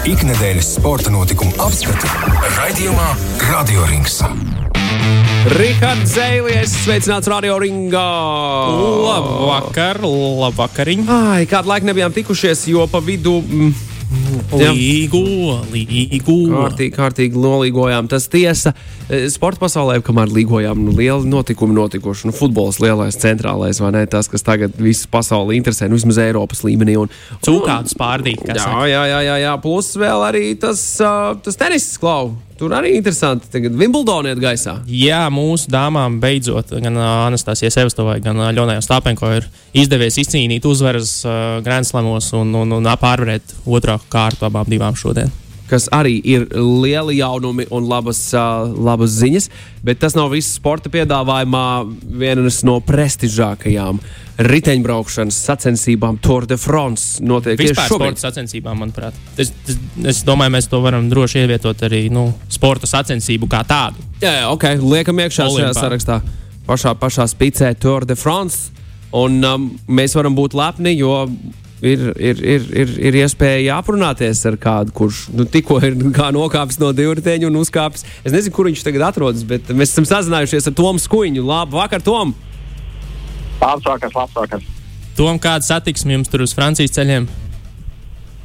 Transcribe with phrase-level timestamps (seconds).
[0.00, 2.08] Ikdienas sporta notikumu apskatu
[2.54, 3.08] raidījumā
[3.50, 4.14] Radio Rings.
[5.58, 8.06] Rihards Zēlies, sveicināts Radio Ringā!
[9.04, 11.04] Labvakar, labvakariņ!
[11.04, 13.42] Ai, kādu laiku nebijām tikušies, jo pa vidu.
[13.44, 13.76] Mm.
[14.54, 15.20] Līgu,
[15.72, 16.36] līgu.
[16.50, 18.08] Kārtīgi, kārtīgi nolīgojām.
[18.10, 18.72] Tas tiesa,
[19.08, 22.28] e, sporta pasaulē, kamēr līgojām, nu, lieli notikumi notikuši.
[22.30, 24.04] Nu, futbols lielais, centrālais, vai ne?
[24.10, 26.98] Tas, kas tagad visu pasauli interesē, nu, vismaz Eiropas līmenī.
[27.00, 27.10] Un,
[27.46, 31.90] Cūkādu spārdīt, kas jā, jā, jā, jā, jā, plus vēl arī tas, uh, tas tenis
[32.00, 32.36] klau.
[32.60, 33.48] Tur arī interesanti.
[33.48, 34.74] Tagad Wimbledoniet gaisā.
[34.84, 41.62] Jā, mūsu dāmām beidzot, gan Anastasijai Sevastovai, gan Ļonai Stāpenko ir izdevies izcīnīt uzvaras uh,
[41.64, 45.30] Grand Slamos un, un, un pārvarēt otrā kārtu abām divām šodien.
[45.70, 49.44] Kas arī ir lieli jaunumi un labas, uh, labas ziņas,
[49.86, 51.62] bet tas nav viss sporta piedāvājumā.
[52.18, 54.00] Vienas no prestižākajām
[54.40, 58.16] riteņbraukšanas sacensībām Tour de France notiek tieši Vispār šobrīd.
[58.16, 59.14] sporta sacensībām, manuprāt.
[59.38, 59.78] Es, es,
[60.10, 64.02] es domāju, mēs to varam droši ievietot arī nu, sporta sacensību kā tādu.
[64.24, 65.80] Jā, jā, ok, liekam iekšā šajā Olimpā.
[65.80, 66.20] sarakstā.
[66.66, 68.72] Pašā, pašā spicē Tour de France.
[69.16, 71.24] Un um, mēs varam būt lepni, jo
[71.82, 76.80] ir, ir, ir, ir, ir iespēja aprunāties ar kādu, kurš nu, tikko ir kā nokāpis
[76.82, 78.06] no divriteņa un uzkāpis.
[78.24, 81.44] Es nezinu, kur viņš tagad atrodas, bet mēs esam sazinājušies ar Tomu Skuiņu.
[81.46, 82.34] Labu vakar, Tom!
[83.60, 84.68] Labs vakars, labs vakars.
[85.18, 87.26] Tom, kāda satiksme jums tur uz Francijas ceļiem?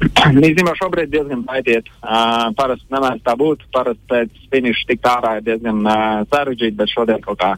[0.47, 1.88] Īstenībā šobrīd diezgan baidīt.
[2.03, 3.63] Uh, parasti nemēdz tā būt.
[3.75, 7.53] Parasti pēc finiša tikt ārā ir diezgan uh, sarežģīti, bet šodien kaut kā,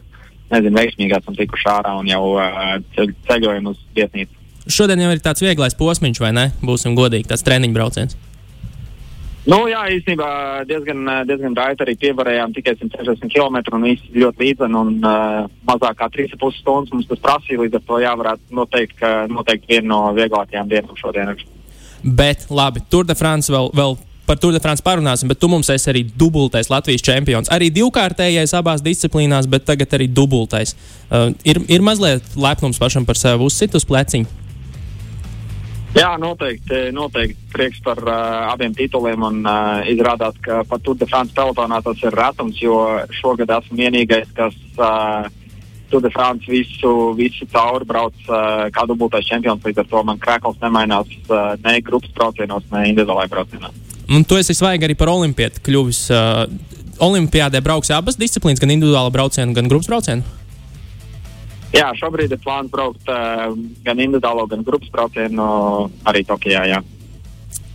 [0.52, 4.37] nezinu, veiksmīgi esam tikuši ārā un jau uh, ceļ, ceļojam uz vietnīcu.
[4.68, 6.50] Šodien jau ir tāds vieglais posms, vai ne?
[6.60, 8.18] Būsim godīgi, tāds treniņu brauciens.
[9.48, 10.28] Nu, jā, īstenībā
[10.68, 15.46] diezgan, uh, diezgan raiti arī pievarējām tikai 160 km un viss ļoti līdzeni un uh,
[15.68, 17.62] mazāk kā 3,5 stundas mums tas prasīja.
[17.62, 21.32] Līdz ar to jā, varētu noteikt, ka noteikti viena no vieglākajām dienām šodien.
[22.02, 23.96] Bet, labi, Tour de France vēl, vēl
[24.28, 27.48] par Tour de France parunāsim, bet tu mums esi arī dubultais Latvijas čempions.
[27.54, 30.74] Arī divkārtējais abās disciplīnās, bet tagad arī dubultais.
[31.08, 34.47] Uh, ir, ir mazliet lepnums pašam par sevi uzsit uz pleciņa.
[35.98, 39.24] Jā, noteikti, noteikti prieks par uh, abiem tituliem.
[39.28, 42.78] Un, uh, izrādās, ka pat Tour de France pelotonā tas ir retums, jo
[43.18, 45.26] šogad esmu vienīgais, kas uh,
[45.90, 49.64] Tour de France visu, visu cauri brauc uh, kā dubultais čempions.
[49.64, 53.74] Līdz ar to man krēkls nemainās uh, ne grupas braucienos, ne individuālajā braucienā.
[54.08, 56.02] Un tu esi svaigi arī par olimpieti kļuvis.
[56.14, 60.37] Uh, Olimpiādē brauks abas disciplīnas, gan individuāla brauciena, gan grupas brauciena.
[61.74, 63.50] Jā, šobrīd ir plāns braukt uh,
[63.84, 65.48] gan individuālo, gan grupas braucienu
[66.08, 66.64] arī Tokijā.
[66.70, 66.80] Jā.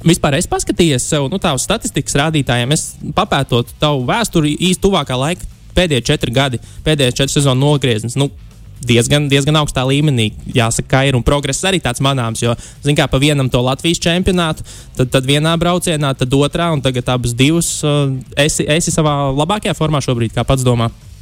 [0.04, 5.46] Vispār es paskatījos sev, nu, tādu statistikas rādītājiem, es papētot tavu vēsturi īsti tuvākā laika,
[5.78, 8.18] pēdējie četri gadi, pēdējie četri sezonu nogrieznis.
[8.20, 8.32] Nu,
[8.84, 12.42] Diezgan, diezgan augstā līmenī, jāsaka, ka ir un progress arī tāds manāms.
[12.44, 12.52] Jo,
[12.84, 14.66] zināmā mērā, pa vienam to Latvijas čempionātu,
[14.98, 17.70] tad, tad vienā braucienā, tad otrā, un tagad abas divas.
[17.80, 20.90] Uh, esi, esi savā labākajā formā šobrīd, kā pats domā.
[20.92, 21.12] Uh,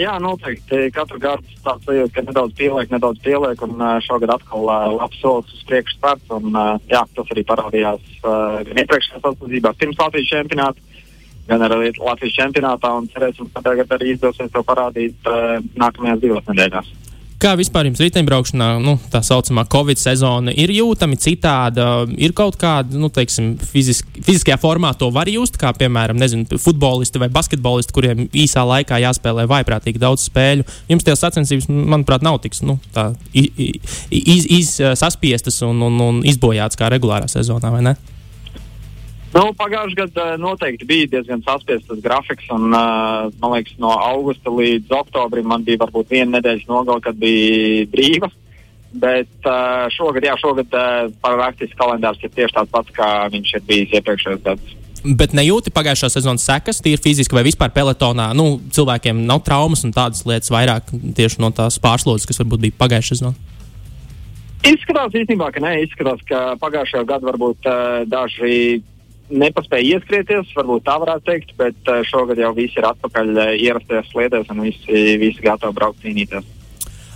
[0.00, 0.88] jā, noteikti.
[0.94, 5.18] Katru gadu tāds sajūta, ka nedaudz pieliek, nedaudz pieliek, un uh, šogad atkal uh, labs
[5.20, 6.30] solis uz priekšu starts.
[6.32, 11.04] Un, uh, jā, tas arī parādījās uh, gan iepriekšējā sasaucībā pirms Latvijas čempionāta,
[11.50, 12.94] gan arī Latvijas čempionātā.
[13.02, 16.94] Un cerēsim, ka tagad arī izdosies to parādīt uh, nākamajās divās nedēļās.
[17.38, 21.84] Kā vispār jums riteņbraukšanā, nu, tā saucamā Covid sezona ir jūtami citāda?
[22.18, 27.22] Ir kaut kāda, nu, teiksim, fizisk, fiziskajā formā to var just, kā piemēram, nezinu, futbolisti
[27.22, 30.66] vai basketbolisti, kuriem īsā laikā jāspēlē vaiprātīgi daudz spēļu.
[30.90, 33.72] Jums tie sacensības, manuprāt, nav tik nu, tā, i- i-
[34.34, 37.94] iz, iz, saspiestas un, un, un izbojātas kā regulārā sezonā, vai ne?
[39.28, 42.48] Nu, Pagājušajā gadā uh, noteikti bija diezgan saspiests tas grafiks.
[42.54, 47.18] Un, uh, man liekas, no augusta līdz oktobrim man bija varbūt viena nedēļas nogale, kad
[47.20, 48.30] bija brīva.
[48.88, 53.66] Bet uh, šogad, jā, šogad uh, praktiski kalendārs ir tieši tāds pats, kā viņš ir
[53.68, 54.76] bijis iepriekšējos gados.
[55.04, 58.32] Bet nejūti pagājušā sezonas sekas, tīri fiziski vai vispār pelotonā.
[58.34, 62.80] Nu, cilvēkiem nav traumas un tādas lietas vairāk tieši no tās pārslodzes, kas varbūt bija
[62.80, 63.36] pagājušā sezonā.
[64.66, 68.80] Izskatās īstenībā, ka nē, izskatās, ka pagājušajā gadā varbūt uh, daži
[69.30, 74.12] nepaspēja ieskrieties, varbūt tā varētu teikt, bet uh, šogad jau visi ir atpakaļ uh, ierastajās
[74.12, 76.54] sliedēs un visi, visi gatavi braukt cīnīties.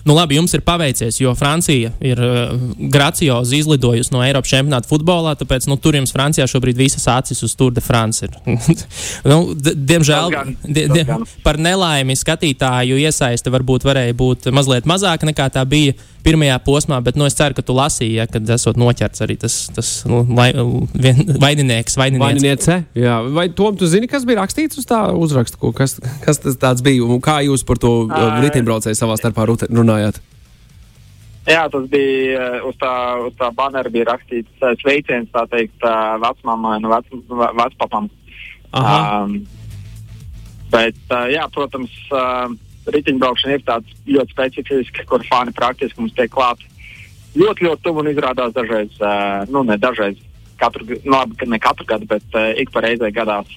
[0.03, 2.55] Nu, labi, jums ir paveicies, jo Francija ir uh,
[2.91, 5.37] graciozi izlidojusi no Eiropas čempionāta futbolā.
[5.39, 8.27] Tāpēc nu, tur jums Francijā šobrīd visas acis uz Tour de France.
[8.27, 8.35] ir.
[9.31, 10.35] nu, diemžēl
[10.67, 11.07] die, die,
[11.47, 15.95] par nelaimi skatītāju iesaiste varbūt varēja būt mazliet mazāka nekā tā bija
[16.25, 16.99] pirmajā posmā.
[17.05, 20.23] Bet nu, es ceru, ka tu lasīji, ja, kad esot noķerts arī tas, tas nu,
[20.39, 20.51] lai,
[20.95, 21.97] vien, vaininieks.
[21.99, 22.25] vaininieks.
[22.27, 22.77] Vaininiece.
[22.99, 25.59] Jā, vai Tom, tu zini, kas bija rakstīts uz tā uzraksta?
[25.61, 29.47] Ko- Kas, kas tas tāds bija un kā jūs par to uh, riteņbraucēju savā starpā
[29.51, 30.21] runājāt?
[31.49, 32.93] Jā, tas bija uh, uz tā,
[33.27, 35.83] uz tā banera bija rakstīts uh, sveiciens, tā teikt,
[36.23, 37.09] vecmāmai un vec,
[37.59, 38.07] vecpapam.
[38.73, 39.41] Um,
[40.73, 40.97] bet,
[41.35, 42.53] jā, protams, uh,
[42.87, 46.63] riteņbraukšana ir tāds ļoti specifisks, kur fani praktiski mums tiek klāt
[47.39, 48.99] ļoti, ļoti tuvu un izrādās dažreiz,
[49.53, 50.19] nu, ne dažreiz,
[50.63, 53.51] katru, nu, labi, ne katru gadu, bet uh, ik pa reizē gadās,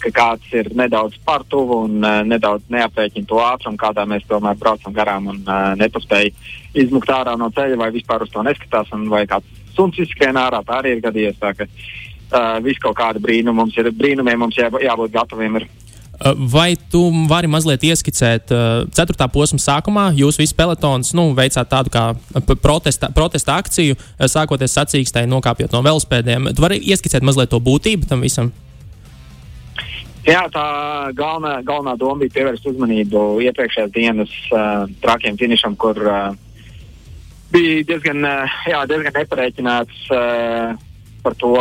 [0.00, 4.58] ka kāds ir nedaudz par tuvu un uh, nedaudz neaprēķina to ātrumu, kādā mēs tomēr
[4.58, 6.32] braucam garām un uh, nepaspēj
[6.82, 10.62] izmukt ārā no ceļa vai vispār uz to neskatās, un vai kāds suns izskrien ārā,
[10.66, 11.38] tā arī ir gadījies.
[11.42, 15.60] Tā, ka, uh, Viss kaut kāda brīnuma mums ir, brīnumiem mums jā, jābūt gataviem.
[15.60, 15.68] Ir.
[16.52, 17.00] Vai tu
[17.30, 19.28] vari mazliet ieskicēt, uh, 4.
[19.32, 22.10] posma sākumā jūs visi pelotons nu, veicāt tādu kā
[22.60, 23.96] protesta, protesta akciju,
[24.28, 26.50] sākoties sacīkstē, nokāpjot no velospēdiem.
[26.52, 28.52] Tu vari ieskicēt mazliet to būtību tam visam?
[30.28, 30.66] Jā, tā
[31.16, 36.34] galvenā, galvenā doma bija pievērst uzmanību iepriekšējās dienas uh, trakiem finišam, kur uh,
[37.54, 40.76] bija diezgan, uh, jā, diezgan nepareiķināts uh,
[41.24, 41.54] par to,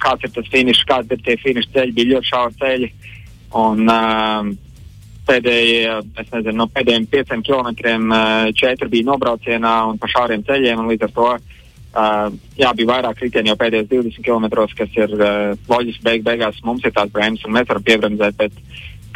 [0.00, 1.94] kāds ir tas finišs, kādi ir tie finiša ceļi.
[1.96, 2.90] Bija ļoti šauri ceļi.
[3.54, 4.48] Un, uh,
[5.26, 10.84] pēdējie, es nezinu, no pēdējiem pieciem kilometriem uh, četri bija nobraucienā un pa šāriem ceļiem.
[10.90, 12.26] Līdz ar to uh,
[12.58, 14.46] jā, bija vairāk kritieni jau pēdējos 20 km,
[14.78, 16.04] kas ir uh, loģiski.
[16.06, 18.60] Beig, beigās mums ir tāds bremzes, un mēs varam piebremzēt, bet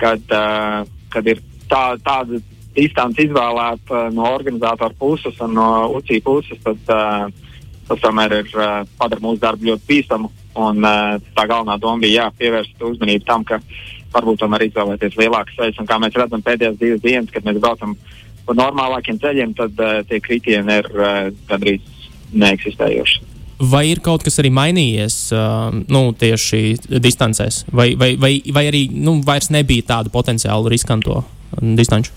[0.00, 2.40] kad, uh, kad ir tā, tāda
[2.74, 7.48] distance izvēlēta uh, no organizatora puses un no UCI puses, tad uh,
[7.90, 10.34] tas tomēr ir uh, padara mūsu darbu ļoti bīstamu.
[10.60, 13.60] Un, uh, tā galvenā doma bija jā, pievērst uzmanību tam, ka
[14.14, 15.80] varbūt tomēr izvēlēties lielākas ceļus.
[15.88, 17.96] Kā mēs redzam pēdējās divas dienas, kad mēs braucam
[18.46, 21.84] pa normālākiem ceļiem, tad uh, tie kritieni ir uh, gandrīz
[22.32, 23.26] neeksistējoši.
[23.70, 26.62] Vai ir kaut kas arī mainījies uh, nu, tieši
[26.96, 31.20] distancēs, vai, vai, vai, vai arī nu, vairs nebija tādu potenciālu riskanto
[31.60, 32.16] distanču?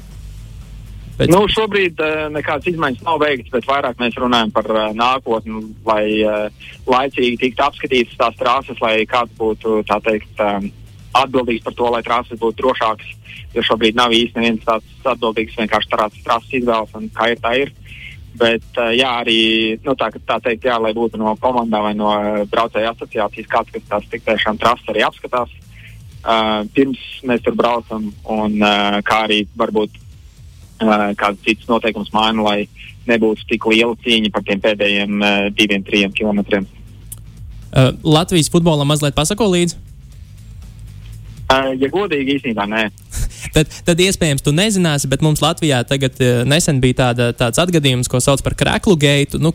[1.18, 1.30] Pēc...
[1.30, 6.06] Nu, šobrīd uh, nekādas izmaiņas nav veikts, bet vairāk mēs runājam par uh, nākotni, lai
[6.24, 10.72] uh, laicīgi tiktu apskatītas tās trāsas, lai kāds būtu teikt, um,
[11.14, 13.14] atbildīgs par to, lai trāsas būtu drošākas.
[13.54, 17.54] Jo šobrīd nav īsti neviens tāds atbildīgs vienkārši trāsas, trāsas izvēles, un kā ir tā
[17.62, 17.74] ir.
[18.34, 19.40] Bet, uh, jā, arī
[19.86, 23.74] nu, tā, tā teikt, jā, lai būtu no komandām vai no uh, braucēju asociācijas kāds,
[23.76, 25.54] kas tās tik tiešām trases arī apskatās.
[26.24, 32.42] Uh, pirms mēs tur braucam, un uh, kā arī varbūt uh, kāds cits noteikums maina,
[32.42, 32.58] lai
[33.10, 36.66] nebūtu tik liela cīņa par tiem pēdējiem uh, diviem, trim kilometriem.
[37.74, 39.83] Uh, Latvijas futbolam mazliet pasako līdzi?
[41.54, 42.66] Uh, ja godīgi, īstenībā
[43.56, 48.10] tad, tad iespējams, tu nezināsi, bet mums Latvijā tagad uh, nesen bija tāda, tāds atgadījums,
[48.10, 49.42] ko sauc par kreklu geitu.
[49.42, 49.54] Nu,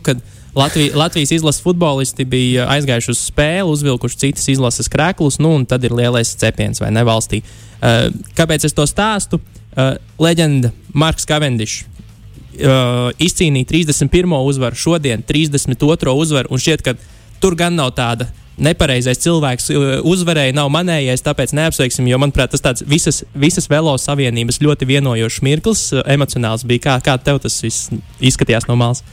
[0.55, 5.83] Latvija, Latvijas izlases futbolisti bija aizgājuši uz spēli, uzvilkuši citas izlases krēklus, nu, un tad
[5.83, 7.43] ir lielais cepiens vai ne valstī.
[7.79, 8.07] Uh,
[8.39, 9.41] kāpēc es to stāstu?
[9.69, 14.35] Uh, leģenda Marks Kavendišs uh, izcīnīja 31.
[14.39, 16.15] uzvaru, šodien 32.
[16.15, 16.95] uzvaru, un šķiet, ka
[17.39, 18.29] tur gan nav tāda
[18.63, 19.69] nepareizais cilvēks
[20.07, 25.41] uzvarēja, nav manējais, tāpēc neapsveiksim, jo, manuprāt, tas tāds visas, visas velo savienības ļoti vienojošs
[25.45, 26.85] mirklis, emocionāls bija.
[26.89, 27.89] Kā, kā tev tas viss
[28.19, 29.03] izskatījās no malas?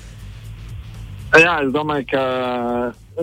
[1.36, 2.22] Jā, es domāju, ka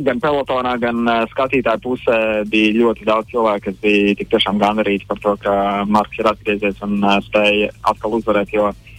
[0.03, 2.17] gan pelotonā, gan uh, skatītāju pusē
[2.49, 5.53] bija ļoti daudz cilvēku, kas bija tik tiešām gandarīti par to, ka
[5.89, 8.53] Marks ir atgriezies un uh, spēja atkal uzvarēt.
[8.53, 8.92] Jo, uh,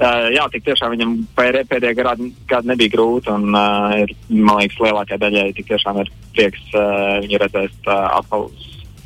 [0.00, 5.50] jā, tik tiešām viņam pēdējā gadi nebija grūti, un uh, ir, man liekas, lielākajai daļai
[5.58, 8.48] tik tiešām ir prieks uh, viņu redzēt uh,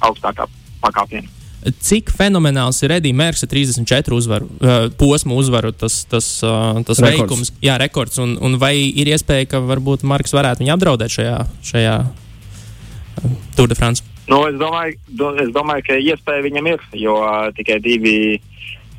[0.09, 0.49] augstākā
[0.85, 1.35] pakāpienā.
[1.83, 7.03] Cik fenomenāls ir Edijs Mērķis ar 34 uzvaru, uh, posmu uzvaru, tas, tas, uh, tas
[7.03, 7.19] rekords.
[7.19, 8.21] veikums, jā, rekords.
[8.23, 13.69] Un, un vai ir iespēja, ka varbūt Marks varētu viņu apdraudēt šajā, šajā uh, Tour
[13.69, 14.07] de France?
[14.29, 18.39] Nu, es, domāju, do, es domāju, ka iespēja viņam ir, jo uh, tikai divi,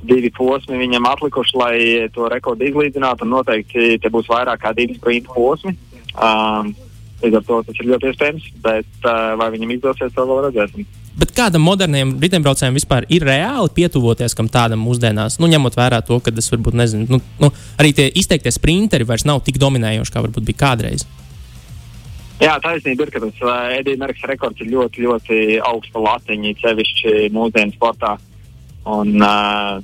[0.07, 1.75] divi posmi viņam atlikuši, lai
[2.15, 3.27] to rekordu izlīdzinātu.
[3.27, 5.75] Noteikti te būs vairāk kā divi sprinta posmi.
[6.15, 6.75] Um,
[7.19, 10.85] Līdz ar to tas ir ļoti iespējams, bet uh, vai viņam izdosies, to vēl redzēsim.
[11.19, 16.21] Bet kādam moderniem riteņbraucējiem vispār ir reāli pietuvoties kam tādam mūsdienās, nu, ņemot vērā to,
[16.23, 17.49] ka tas varbūt nezinu, nu, nu,
[17.81, 21.03] arī tie izteiktie sprinteri vairs nav tik dominējoši, kā varbūt bija kādreiz.
[22.39, 25.39] Jā, taisnība ir, ka tas uh, Edijs Merks rekords ir ļoti, ļoti
[25.73, 28.15] augsta latiņa, sevišķi mūsdienu sportā.
[28.87, 29.79] Un, uh,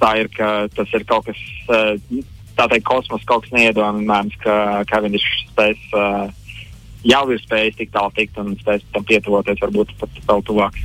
[0.00, 2.22] tā ir, ka tas ir kaut kas, uh,
[2.56, 4.54] tā teikt, kosmos kaut kas neiedomājams, ka
[4.90, 5.82] Kevins spēs.
[5.92, 6.30] Uh,
[7.06, 10.82] jau ir spējis tik tālu tikt un spējis tam pietuvoties, varbūt pat vēl tuvāk.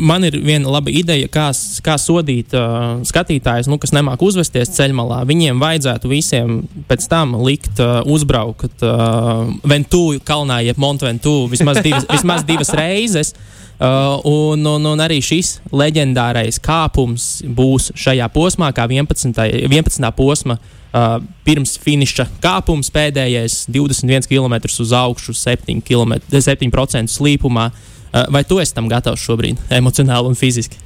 [0.00, 1.48] Man ir viena laba ideja, kā,
[1.84, 5.24] kā sodīt uh, skatītājus, nu, kas nemāk uzvesties ceļmalā.
[5.28, 12.06] Viņiem vajadzētu visiem pēc tam likt uh, uzbraukt uh, Ventūju kalnā, jeb Montventu vismaz divas,
[12.08, 13.34] vismaz divas reizes.
[13.80, 19.32] Uh, un, un, un arī šis leģendārais kāpums būs šajā posmā, kā 11.
[19.64, 20.10] 11.
[20.12, 20.58] posma.
[20.90, 27.70] Uh, pirms finiša kāpums pēdējais 21 km uz augšu, 7%, km, 7 slīpumā.
[27.70, 30.76] Uh, vai tu esi tam gatavs šobrīd, emocionāli un fiziski?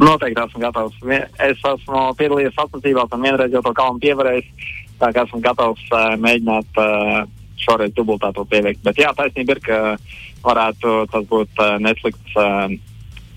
[0.00, 0.96] Noteikti esmu gatavs.
[1.38, 4.48] Es esmu piedalījies sacensībās un vienreiz jau to kalnu pievarējis.
[4.98, 7.20] Tā kā esmu gatavs uh, mēģināt uh,
[7.64, 8.82] šoreiz dubultā to pieveikt.
[8.86, 9.80] Bet jā, taisnība ir, ka
[10.44, 12.66] varētu tas būt uh, neslikts uh,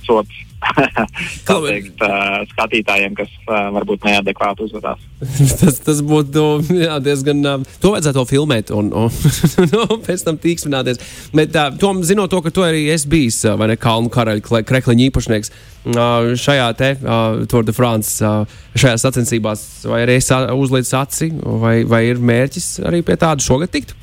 [0.08, 0.44] sots
[1.48, 5.02] teikt, uh, skatītājiem, kas uh, varbūt neadekvāti uzvedās.
[5.60, 7.42] tas, tas būtu jā, diezgan.
[7.44, 11.02] Uh, to vajadzētu filmēt un, un, un pēc tam tīksmināties.
[11.36, 15.08] Bet, uh, Tom, zinot to, ka tu arī esi bijis uh, ne Kalnu karaļa krekliņa
[15.10, 18.48] īpašnieks uh, šajā te uh, Tour de France, uh,
[18.80, 23.74] šajā sacensībās, vai arī esi uzlicis aci, vai, vai ir mērķis arī pie tāda šogad
[23.74, 23.98] tikt?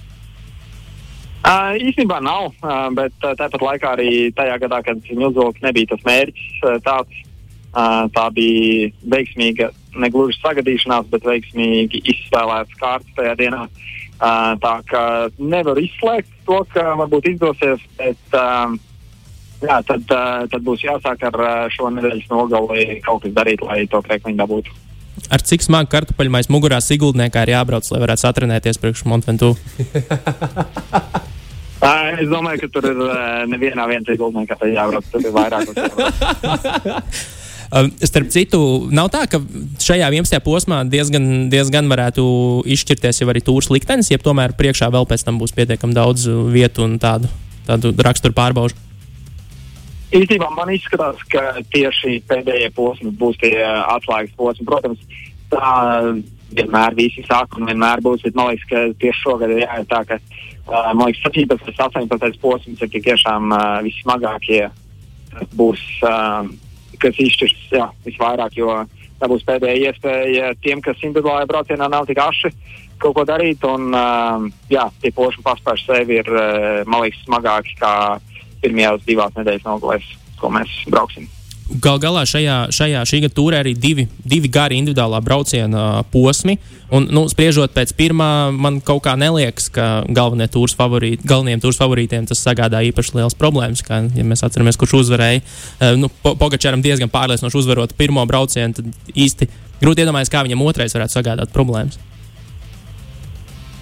[1.51, 6.05] Uh, īstenībā nav, uh, bet uh, tāpat laikā arī tajā gadā, kad Milzovs nebija tas
[6.07, 7.23] mērķis, uh, tāds,
[7.73, 13.65] uh, tā bija veiksmīga, ne gluži sagadīšanās, bet veiksmīgi izspēlēts kārtas tajā dienā.
[14.21, 15.03] Uh, tā kā
[15.41, 18.77] nevar izslēgt to, ka varbūt izdosies, bet uh,
[19.65, 23.89] jā, tad, uh, tad būs jāsāk ar uh, šo nedēļas nogali kaut kas darīt, lai
[23.91, 24.77] to krekliņu dabūtu.
[25.35, 29.57] Ar cik smagu kartupeļu mēs mugurā Sigultniekā ir jābrauc, lai varētu satrenēties priekš Montventu?
[32.21, 32.99] Es domāju, ka tur ir
[33.49, 35.07] nevienā vietā ieguldījumā, ka jābrauc.
[35.13, 35.71] Tur ir vairāk.
[38.11, 38.59] Starp citu,
[38.91, 39.39] nav tā, ka
[39.79, 40.41] šajā 11.
[40.43, 42.25] posmā diezgan, diezgan varētu
[42.67, 46.83] izšķirties jau arī tūris liktenis, ja tomēr priekšā vēl pēc tam būs pietiekami daudz vietu
[46.89, 47.31] un tādu,
[47.69, 48.75] tādu raksturu pārbaudu.
[50.11, 54.67] Īstenībā man izskatās, ka tieši pēdējie posmi būs tie atslēgas posmi.
[54.67, 54.99] Protams,
[55.53, 55.71] tā
[56.51, 58.25] vienmēr visi sāk un vienmēr būs.
[58.27, 60.19] Bet man liekas, ka tieši šogad ir jāiet tā, ka
[60.71, 61.67] man liekas, 17.
[61.67, 62.41] un 18.
[62.43, 64.69] posms ir tiešām uh, vissmagākie.
[65.57, 66.47] Būs, uh,
[67.01, 68.75] kas izšķirs jā, visvairāk, jo
[69.21, 72.53] tā būs pēdējā iespēja tiem, kas individuālajā braucienā nav tik aši
[73.01, 73.65] kaut ko darīt.
[73.69, 77.95] Un, uh, jā, tie posmi paspēr sevi ir, uh, man liekas, smagāki kā
[78.61, 81.29] pirmajās divās nedēļas nogalēs, ko mēs brauksim.
[81.79, 86.57] Gal galā šajā, šajā šī gada tūrē arī divi, divi gari individuālā brauciena posmi.
[86.91, 91.79] Un, nu, spriežot pēc pirmā, man kaut kā neliekas, ka galvenie tūrs favorīti, galvenajiem tūrs
[91.79, 93.85] favorītiem tas sagādā īpaši liels problēmas.
[93.87, 95.47] Kā, ja mēs atceramies, kurš uzvarēja,
[96.01, 99.47] nu, Pogačāram diezgan pārliecinoši uzvarot pirmo braucienu, tad īsti
[99.79, 102.03] grūti iedomāties, kā viņam otrais varētu sagādāt problēmas.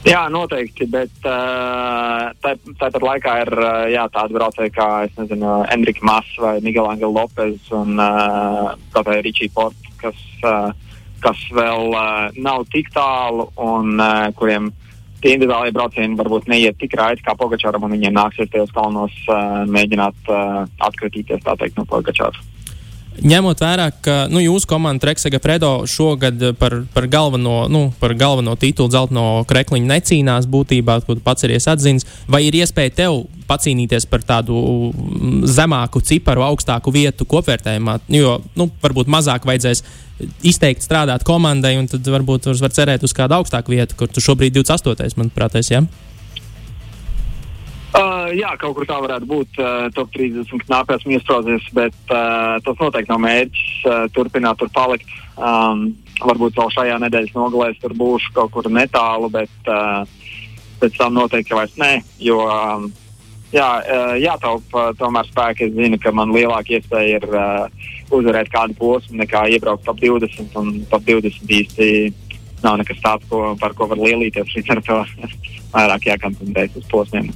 [0.09, 4.89] Jā, noteikti, bet uh, tāpat laikā ir uh, jā, tādi braucēji kā
[5.19, 10.71] nezinu, Enrique Mas vai Miguel Angel Lopez un uh, Ričija Porta, kas, uh,
[11.21, 14.71] kas vēl uh, nav tik tālu un uh, kuriem
[15.21, 19.65] tie individuālie braucieni varbūt neiet tik raiti kā Pogačāram, un viņiem nāksies tajos kalnos uh,
[19.69, 22.49] mēģināt uh, atkritīties teikt, no Pogačāra.
[23.19, 28.55] Ņemot vērā, ka nu, jūsu komanda Treksega Fredo šogad par, par, galveno, nu, par galveno
[28.61, 34.07] titulu zelta no krekliņa necīnās būtībā, ko pats ir atzīts, vai ir iespēja tev pacīnīties
[34.11, 34.59] par tādu
[34.93, 39.83] mm, zemāku ciparu, augstāku vietu kopvērtējumā, jo nu, varbūt mazāk vajadzēs
[40.47, 44.55] izteikti strādāt komandai, un tad varbūt var cerēt uz kādu augstāku vietu, kur tu šobrīd
[44.61, 45.19] 28.
[45.19, 45.75] manuprāt, esi.
[45.75, 45.83] Ja?
[47.89, 49.57] Uh, jā, kaut kur tā varētu būt.
[49.57, 55.09] Uh, top 30 knāpēs iestraudzies, bet uh, tas noteikti nav mērķis uh, turpināt tur palikt.
[55.39, 60.05] Um, varbūt vēl šajā nedēļas nogalē tur būšu kaut kur netālu, bet uh,
[60.83, 61.91] pēc tam noteikti vairs nē.
[62.21, 62.91] Jo um,
[63.57, 65.71] jā, uh, jātaupa uh, tomēr spēki.
[65.71, 70.53] Es zinu, ka man lielāka iespēja ir uh, uzvarēt kādu posmu nekā iebraukt top 20.
[70.61, 71.93] Un top 20 īsti
[72.61, 74.53] nav nekas tāds, ko, par ko var lielīties.
[74.59, 75.05] Līdz ar to
[75.73, 77.33] vairāk jākoncentrējas uz posmiem.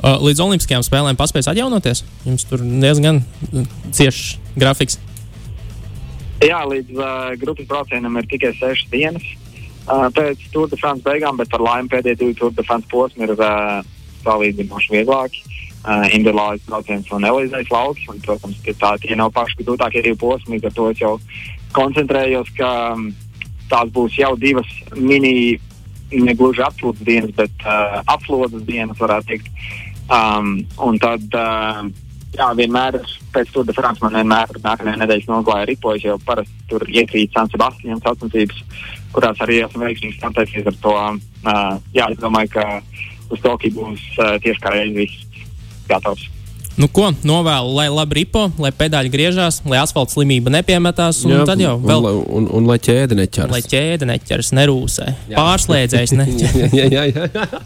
[0.00, 2.04] Uh, līdz Olimpiskajām spēlēm paspēs atjaunoties?
[2.24, 4.96] Jums tur diezgan uh, ciešs grafiks.
[6.40, 9.26] Jā, līdz uh, grupas braucienam ir tikai sešas dienas.
[9.84, 13.26] Uh, pēc Tour de France beigām, bet par laimi pēdējie divi Tour de France posmi
[13.26, 13.80] ir uh,
[14.24, 15.44] salīdzinoši vieglāki.
[15.80, 18.06] Uh, Individuālais brauciens un Elīzijas lauks.
[18.08, 21.12] Un, protams, tā, tie nav paši grūtākie divi posmi, līdz ar to es jau
[21.76, 23.10] koncentrējos, ka um,
[23.70, 25.58] tās būs jau divas mini,
[26.10, 29.52] ne gluži apslodzes dienas, bet uh, apslodzes dienas, varētu teikt.
[30.10, 31.84] Um, un tad, uh,
[32.34, 32.98] jā, vienmēr
[33.30, 37.50] pēc Tour de France man vienmēr nākamajā nedēļas nogalē ripojas, jo parasti tur iekrīt San
[37.52, 38.64] Sebastians sacensības,
[39.14, 40.96] kurās arī esmu veiksmīgi startējis ar to.
[41.44, 42.66] Uh, jā, es domāju, ka
[43.30, 45.46] uz Tokiju būs uh, tieši kā reizes viss
[45.90, 46.26] gatavs.
[46.80, 51.18] Nu, ko novēlu, lai labi ripo, lai pedāļi griežās, lai asfalta slimība nepiemetās.
[51.26, 52.06] Un Jā, tad jau vēl.
[52.08, 53.52] Un, un, un, un lai ķēde neķers.
[53.52, 55.08] Lai ķēde neķers, nerūsē.
[55.28, 55.36] Jā.
[55.36, 56.78] Pārslēdzējs neķers.
[56.78, 57.60] jā, jā, jā.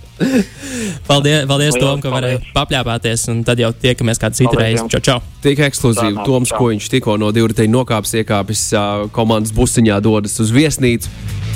[1.06, 3.28] paldies, paldies Tom, ka varēja papļāpāties.
[3.30, 4.88] Un tad jau tiekamies kādu citu reizi.
[4.97, 5.18] Čau, čau.
[5.47, 6.18] Tik ekskluzīvi.
[6.18, 11.12] Tā, Toms, ko viņš tikko no divriteņa nokāps, iekāpis uh, komandas busiņā, dodas uz viesnīcu.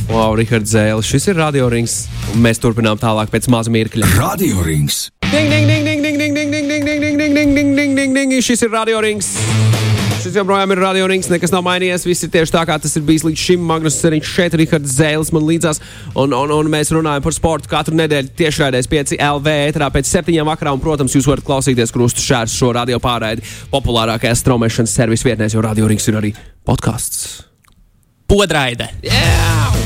[0.08, 2.04] Wow, Rihards Zēle, šis ir Radio Rings.
[2.38, 4.14] Mēs turpinām tālāk pēc maza mirkļa.
[4.16, 5.08] Radio Rings!
[5.28, 6.27] Ding, ding, ding, ding, ding, ding
[7.98, 8.42] ding, ding.
[8.42, 9.32] Šis ir radiorings.
[10.18, 12.04] Šis joprojām ir radiorings, nekas nav mainījies.
[12.06, 13.64] Viss ir tieši tā, kā tas ir bijis līdz šim.
[13.66, 15.82] Magnus Seriņš šeit, Rihards Zēlis man līdzās.
[16.14, 20.52] Un, un, un mēs runājam par sportu katru nedēļu tiešraidēs 5 LV ēterā pēc septiņām
[20.52, 20.76] vakarā.
[20.76, 25.66] Un, protams, jūs varat klausīties krustu šķērs šo radio pārraidi populārākajās straumēšanas servisu vietnēs, jo
[25.66, 26.34] radiorings ir arī
[26.66, 27.47] podkāsts.
[28.28, 28.90] Podraide!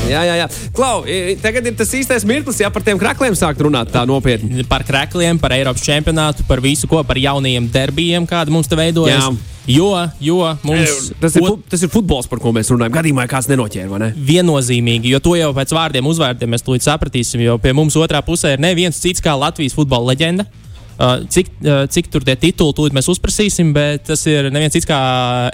[0.03, 0.47] Jā, jā, jā.
[0.75, 1.05] Klau,
[1.39, 4.65] tagad ir tas īstais mirklis, ja par tiem krakliem sākt runāt tā nopietni.
[4.67, 9.29] Par krākliem, par Eiropas čempionātu, par visu ko, par jaunajiem derbijiem, kādi mums te veidojas.
[9.29, 9.51] Jā.
[9.63, 12.97] Jo, jo mums Tas ir, tas ir futbols, par ko mēs runājam.
[12.97, 14.09] Gadījumā, ja kāds nenoķēra, vai ne?
[14.27, 17.45] viennozīmīgi, jo to jau pēc vārdiem, uzvārdiem mēs tūlīt sapratīsim.
[17.45, 20.49] Jo pie mums otrā pusē ir neviens cits kā Latvijas futbola leģenda.
[20.93, 24.85] Uh, cik, uh, cik tur tie tituli tūlīt mēs uzprasīsim, bet tas ir neviens cits
[24.85, 24.97] kā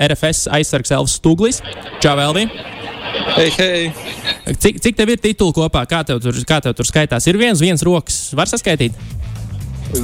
[0.03, 1.61] RFS aizsargs Elvis Stūglis.
[2.03, 2.43] Čau, Elvi!
[3.37, 3.85] Hei, hei!
[4.59, 5.85] Cik, cik tev ir tituli kopā?
[5.87, 7.27] Kā tev tur, kā tev tur skaitās?
[7.31, 8.17] Ir viens, viens rokas.
[8.35, 8.97] Var saskaitīt?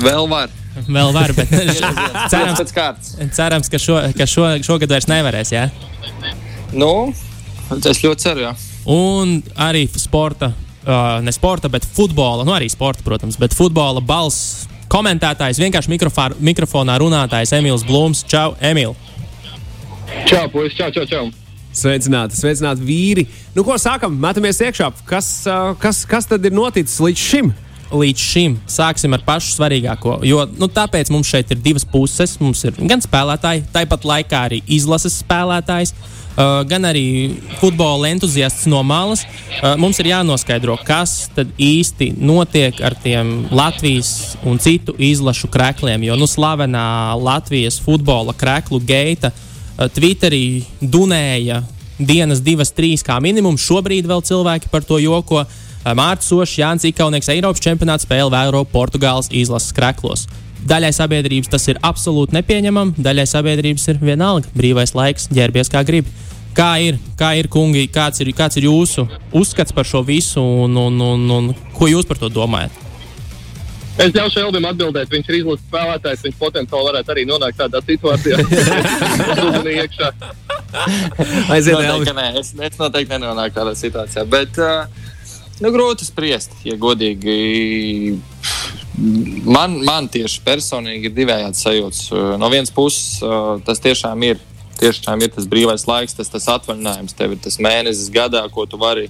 [0.02, 0.54] Vēl var.
[0.88, 1.52] Vēl var, bet
[2.32, 2.64] Cerams,
[3.36, 5.52] cerams ka, šo, ka šo, šogad vairs nevarēs.
[5.56, 5.66] Jā?
[6.76, 7.12] Nu,
[7.76, 8.54] es ļoti ceru, jā.
[8.92, 10.52] Un arī sporta,
[10.86, 16.30] uh, ne sporta, bet futbola, nu arī sporta, protams, bet futbola balss komentētājs, vienkārši mikrofā,
[16.40, 18.24] mikrofonā runātājs Emīls Blūms.
[18.32, 18.96] Čau, Emīl!
[20.30, 21.26] Čau, puisis, čau, čau, čau.
[21.76, 23.26] Sveicināti, sveicināti vīri.
[23.56, 24.16] Nu, ko sākam?
[24.22, 24.94] Metamies iekšā.
[25.10, 25.28] Kas,
[25.82, 27.52] kas, kas tad ir noticis līdz šim?
[27.94, 30.18] Līdz šim sāksim ar pašu svarīgāko.
[30.26, 32.34] Jo nu, tāpēc mums šeit ir divas puses.
[32.42, 37.06] Mums ir gan spēlētāji, tāpat laikā arī izlases spēlētājs, uh, gan arī
[37.60, 39.22] futbola entuziasts no malas.
[39.60, 46.08] Uh, mums ir jānoskaidro, kas tad īsti notiek ar tiem Latvijas un citu izlašu krēkliem.
[46.10, 46.88] Jo nu, slavenā
[47.22, 51.62] Latvijas futbola krēklu geita uh, Twitterī dunēja
[52.00, 53.64] dienas, divas, trīs kā minimums.
[53.64, 55.46] Šobrīd vēl cilvēki par to joko.
[55.94, 60.26] Mārcis Sošs, Jānis Ikaunieks, Eiropas čempionāta spēle vēro Portugāles izlases kreklos.
[60.66, 64.50] Daļai sabiedrības tas ir absolūti nepieņemami, daļai sabiedrības ir vienalga.
[64.58, 66.10] Brīvais laiks, ģērbies kā grib.
[66.56, 69.04] Kā ir, kā ir kungi, kāds ir, kāds ir jūsu
[69.36, 72.82] uzskats par šo visu un, un, un, un ko jūs par to domājat?
[74.02, 75.12] Es ļaušu Elvim atbildēt.
[75.12, 76.24] Viņš ir izlases spēlētājs.
[76.26, 78.40] Viņš potenciāli varētu arī nonākt tādā situācijā.
[79.46, 80.10] Uzmanīgi iekšā.
[81.54, 84.26] Aiziet, Noteikti, nē, es, es noteikti nenonāku tādā situācijā.
[84.32, 85.05] Bet, uh,
[85.62, 88.16] nu, grūti spriest, ja godīgi.
[89.46, 92.02] Man, man tieši personīgi ir divējāds sajūts.
[92.14, 94.40] Uh, No vienas puses, uh, tas tiešām ir,
[94.80, 97.16] tiešām ir tas brīvais laiks, tas, tas atvaļinājums.
[97.18, 99.10] Tev ir tas mēnesis gadā, ko tu vari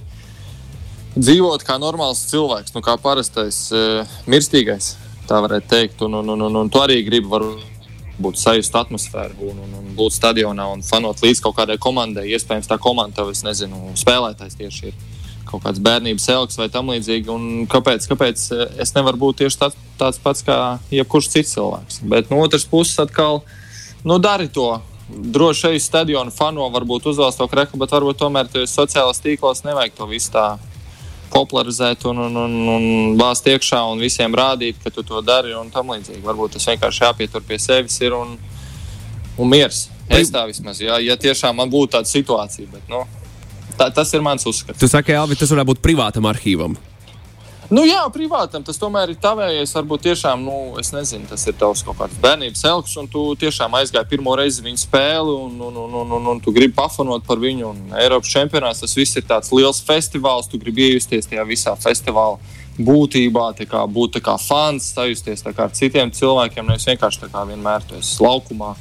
[1.16, 4.94] dzīvot kā normāls cilvēks, nu, kā parastais uh, mirstīgais.
[5.26, 7.42] Tā varētu teikt, un, un, un, un, un tu arī gribi
[8.22, 12.28] būt sajust atmosfēru un, un, un būt stadionā un fanot līdz kaut kādai komandai.
[12.32, 14.96] Iespējams, tā komanda tev, es nezinu, spēlētājs tieši ir
[15.46, 17.30] kaut kāds bērnības elks vai tam līdzīgi.
[17.32, 20.58] Un Kāpēc, kāpēc eh, es nevaru būt tieši tāds, tāds pats kā
[20.92, 22.02] jebkurš cits cilvēks?
[22.10, 23.42] Bet no otras puses, atkal,
[24.04, 24.76] nu, dari to.
[25.06, 30.08] Droši vien stadionu fano varbūt uzvēlas to kreku, bet varbūt tomēr sociālajos tīklos nevajag to
[30.10, 30.46] visu tā
[31.30, 32.86] popularizēt un, un, un, un
[33.18, 36.24] bāzt iekšā un visiem rādīt, ka tu to dari un tam līdzīgi.
[36.26, 38.34] Varbūt tas vienkārši jāpietur pie sevis ir un,
[39.38, 39.86] un miers.
[40.06, 42.68] Es tā vismaz, ja, ja tiešām man būtu tāda situācija.
[42.70, 43.02] Bet, nu,
[43.78, 44.80] tā, tas ir mans uzskats.
[44.80, 46.76] Tu saki, Elvis, tas varētu būt privātam arhīvam.
[47.66, 49.72] Nu, jā, privātam tas tomēr ir tavējais.
[49.74, 53.74] Varbūt tiešām, nu, es nezinu, tas ir tavs kaut kāds bērnības elks, un tu tiešām
[53.80, 57.42] aizgāji pirmo reizi viņa spēli, un, un, un, un, un, un tu gribi pafanot par
[57.42, 57.72] viņu.
[57.72, 62.38] Un Eiropas čempionāts tas viss ir tāds liels festivāls, tu gribi iejusties tajā visā festivāla
[62.78, 67.42] būtībā, tā kā būt kā fans, sajusties kā ar citiem cilvēkiem, nevis vienkārši tā kā
[67.50, 68.76] vienmēr tu esi laukumā.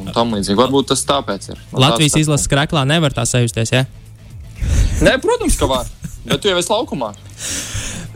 [0.00, 0.58] Un tam līdzīgi.
[0.58, 1.62] Varbūt tas tāpēc ir.
[1.72, 3.72] Nu, Latvijas izlases krāklā nevar tā sajusties.
[3.72, 3.86] Ja?
[5.04, 5.88] Nē, protams, ka var.
[6.26, 7.12] Bet tu jau esi laukumā.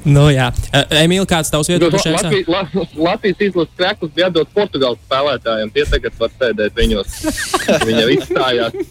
[0.09, 0.47] Nu, jā,
[0.97, 2.21] Emīl, kāds tavs viedoklis šajā?
[2.25, 5.73] Latvijas, La, Latvijas izlases krēklus bija atdot Portugāles spēlētājiem.
[5.75, 7.17] Tie tagad var sēdēt viņos.
[7.89, 8.79] Viņa izstājās.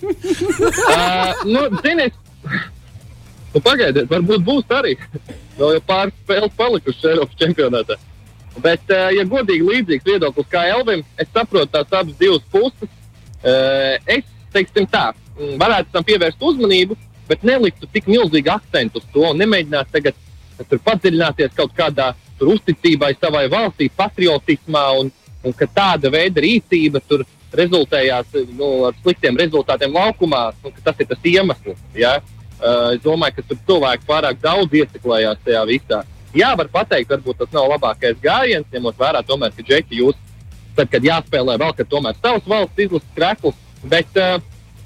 [0.90, 2.06] Uh, nu, zini,
[3.54, 4.96] nu, pagaidiet, varbūt būs arī.
[5.58, 7.98] Vēl jau pāris spēles palikušas Eiropas čempionātā.
[8.58, 12.90] Bet, uh, ja godīgi līdzīgs viedoklis kā Elvim, es saprotu tās abas divas puses.
[13.40, 16.98] Uh, es teiksim tā, mm, varētu tam pievērst uzmanību,
[17.30, 20.18] bet neliktu tik milzīgu akcentu uz to un nemēģinātu tagad
[20.68, 25.12] tur padziļināties kaut kādā uzticībai savai valstī, patriotismā un,
[25.44, 31.10] un ka tāda veida rīcība tur rezultējās nu, ar sliktiem rezultātiem laukumā, un tas ir
[31.10, 31.80] tas iemesls.
[31.98, 32.20] Ja?
[32.60, 36.02] Uh, es domāju, ka tur cilvēki pārāk daudz iesaklējās tajā visā.
[36.36, 40.18] Jā, var teikt, varbūt tas nav labākais gājiens, ņemot vērā, tomēr, ka Džeki, jūs,
[40.78, 43.58] tad, kad jāspēlē vēl, kad tomēr savs valsts izlases krekls,
[43.90, 44.38] bet uh,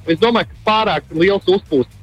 [0.08, 2.00] es domāju, ka pārāk liels uzpūsts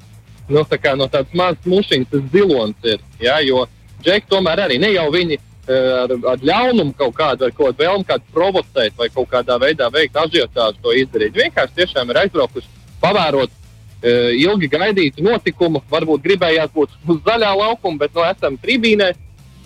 [0.50, 3.06] nu, tā no tādas mazas mušiņas, tas zilonis ir.
[3.22, 3.64] Ja, jo
[4.02, 5.38] Džeki tomēr arī ne jau viņi
[5.70, 9.90] ar, ar ļaunumu kaut kādu, vai kaut kādu vēlmu kādu provocēt, vai kaut kādā veidā
[9.92, 11.36] veikt ažiotāžu to izdarīt.
[11.36, 12.70] Vienkārši tiešām ir aizbraukuši
[13.02, 15.82] pavērot uh, ilgi gaidītu notikumu.
[15.90, 19.12] Varbūt gribējās būt uz zaļā laukuma, bet no nu, esam tribīnē.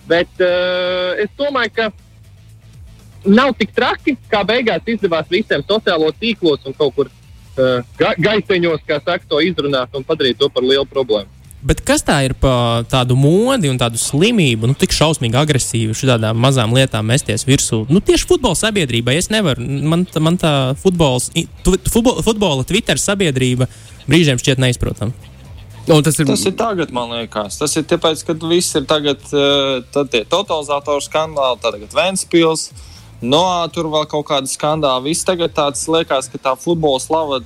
[0.09, 1.89] Bet uh, es domāju, ka
[3.25, 8.85] nav tik traki, kā beigās izdevās visiem sociālo tīklos un kaut kur uh, ga gaiteņos,
[8.85, 11.31] kā saka, to izrunāt un padarīt to par lielu problēmu.
[11.65, 16.37] Bet kas tā ir par tādu modi un tādu slimību, nu, tik šausmīgi agresīvi šādām
[16.37, 17.87] mazām lietām mesties virsū?
[17.89, 19.65] Nu, tieši futbola sabiedrībai es nevaru.
[19.65, 21.31] Man, man tā futbols,
[21.65, 23.65] futbola, futbola Twitter sabiedrība
[24.05, 25.33] brīžiem šķiet neizprotama.
[25.85, 26.25] Tas ir...
[26.25, 27.59] tas ir tagad, man liekas.
[27.61, 32.71] Tas ir tāpēc, ka viss ir tagad, eh, tad tie totalizatoru skandāli, tagad Ventspils.
[33.21, 35.03] No, tur vēl kaut kāda skandāla.
[35.05, 37.39] Viss tagad tāds liekas, ka tā futbola slava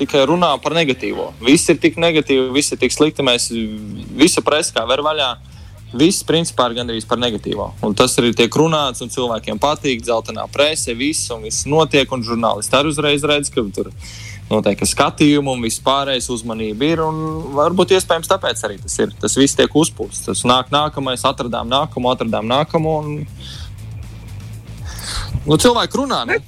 [0.00, 1.30] tikai runā par negatīvo.
[1.44, 3.24] Viss ir tik negatīvi, viss ir tik slikti.
[3.24, 3.50] Mēs
[4.18, 5.30] visu presi kā ver vaļā.
[5.92, 7.68] Viss principā ir gandrīz par negatīvo.
[7.84, 12.08] Un tas arī tiek runāts, un cilvēkiem patīk, dzeltenā presē, viss, un viss notiek.
[12.16, 13.92] Un žurnālisti arī uzreiz redz, ka tur
[14.50, 17.02] noteikti skatījumi un viss pārējais uzmanība ir.
[17.56, 19.12] Varbūt iespējams tāpēc arī tas ir.
[19.20, 20.26] Tas viss tiek uzpūsts.
[20.28, 22.96] Tas nāk nākamais, atradām nākamo, atradām nākamo.
[23.02, 23.22] Un...
[25.46, 26.22] Nu, cilvēki runā.
[26.28, 26.38] Ne?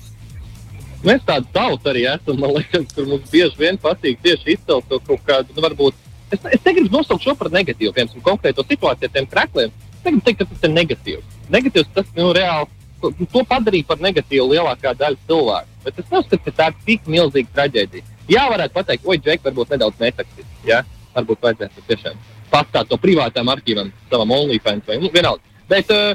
[1.05, 2.39] Mēs tādu tautu arī esam.
[2.41, 5.99] Man liekas, kur mums bieži vien patīk tieši izcelt to kaut kādu, nu, varbūt.
[6.33, 9.75] Es, es negribu nosaukt šo par negatīvu, piemēram, konkrēto situāciju ar tiem krākliem.
[9.99, 11.37] Es negribu teikt, ka tas ir negatīvs.
[11.53, 12.84] Negatīvs tas nu, reāli.
[13.33, 15.81] To padarīja par negatīvu lielākā daļa cilvēku.
[15.85, 18.13] Bet es neuzskatu, ka tā ir tik milzīga traģēdija.
[18.31, 20.47] Jā, varētu pateikt, oi, Džek, varbūt nedaudz netaksīs.
[20.69, 20.81] Ja?
[21.15, 22.23] Varbūt vajadzētu tiešām
[22.55, 25.43] pastāt to privātām arhīvam, savam OnlyFans vai nu, vienalga.
[25.71, 26.15] Bet uh,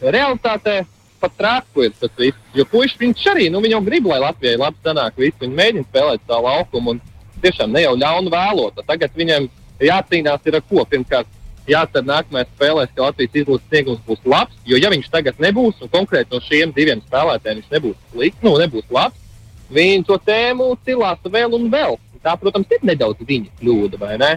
[0.00, 0.80] realitātē
[1.20, 1.42] pat
[1.84, 2.38] ir tas viss.
[2.56, 5.40] Jo puiši viņš arī, nu, viņi jau grib, lai Latvijai labi sanāk viss.
[5.40, 7.02] Viņi mēģina spēlēt savu laukumu un
[7.42, 8.80] tiešām ne jau ļaunu vēlot.
[8.86, 9.48] Tagad viņiem
[9.84, 10.84] jācīnās ar ko.
[10.88, 11.28] Pirmkārt,
[11.68, 14.56] jācer nākamajās spēlēs, ka Latvijas izlases sniegums būs labs.
[14.68, 18.54] Jo ja viņš tagad nebūs, un konkrēti no šiem diviem spēlētājiem viņš nebūs slikts, nu,
[18.60, 19.18] nebūs labs,
[19.70, 21.98] viņi to tēmu cilās vēl un vēl.
[22.20, 24.34] Tā, protams, ir nedaudz viņa kļūda, vai ne?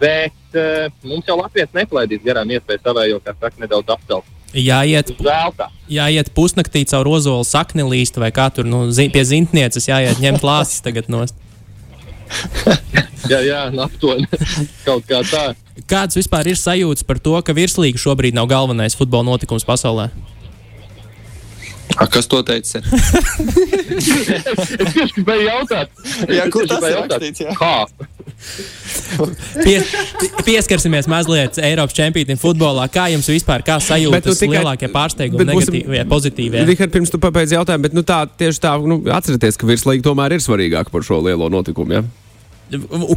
[0.00, 4.30] Bet uh, mums jau Latvijas neplaidīs garām iespēju savējo, kā saka, nedaudz apcelt.
[4.54, 5.10] Jāiet,
[5.90, 10.46] jāiet pusnaktī caur ozolu sakni līst, vai kā tur nu, zi, pie zintnieces jāiet ņemt
[10.46, 11.24] lāsis tagad no.
[13.32, 14.30] jā, jā, aptuveni
[14.86, 15.48] kaut kā tā.
[15.90, 20.08] Kāds vispār ir sajūta par to, ka virslīga šobrīd nav galvenais futbola notikums pasaulē?
[21.94, 22.80] A, kas to teica?
[23.98, 25.92] es tieši gribēju jautāt,
[26.30, 27.44] jā, kur tas ir rakstīts?
[27.58, 27.74] Kā?
[29.62, 29.76] Pie,
[30.46, 32.88] pieskarsimies mazliet Eiropas čempionātam futbolā.
[32.92, 36.64] Kā jums vispār kā sajūtas nu, tikai, lielākie pārsteigumi, negatīvie, pozitīvie?
[36.72, 40.34] Rihard, pirms tu pabeidz jautājumu, bet nu, tā tieši tā, nu, atcerieties, ka virslīga tomēr
[40.34, 42.00] ir svarīgāka par šo lielo notikumu.
[42.00, 42.04] Ja?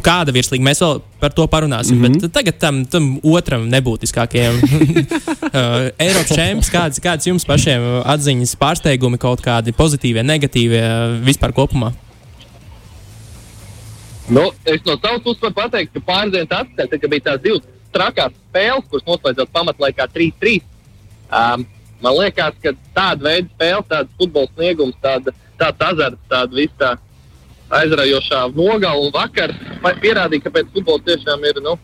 [0.04, 0.64] Kāda virslīga?
[0.66, 1.96] Mēs vēl par to parunāsim.
[1.96, 2.20] Mm -hmm.
[2.20, 9.18] Bet tagad tam, tam otram nebūtiskākajam uh, Eiropas čempions, kādas, kādas jums pašiem atziņas, pārsteigumi,
[9.18, 10.84] kaut kādi pozitīvie, negatīvie
[11.24, 11.92] vispār kopumā?
[14.28, 18.32] Nu, es no savas puses varu pateikt, ka pārdienas atskaitē, ka bija tās divas trakās
[18.36, 20.60] spēles, kuras noslēdzās pamatlaikā 3-3.
[21.28, 21.64] Um,
[22.04, 26.92] man liekas, ka tāda veida spēle, tāds futbola sniegums, tāda, tāds azarts, tāda viss tā
[27.70, 29.52] aizraujošā un vakar
[30.02, 31.76] pierādīja, ka pēc futbola tiešām ir nu,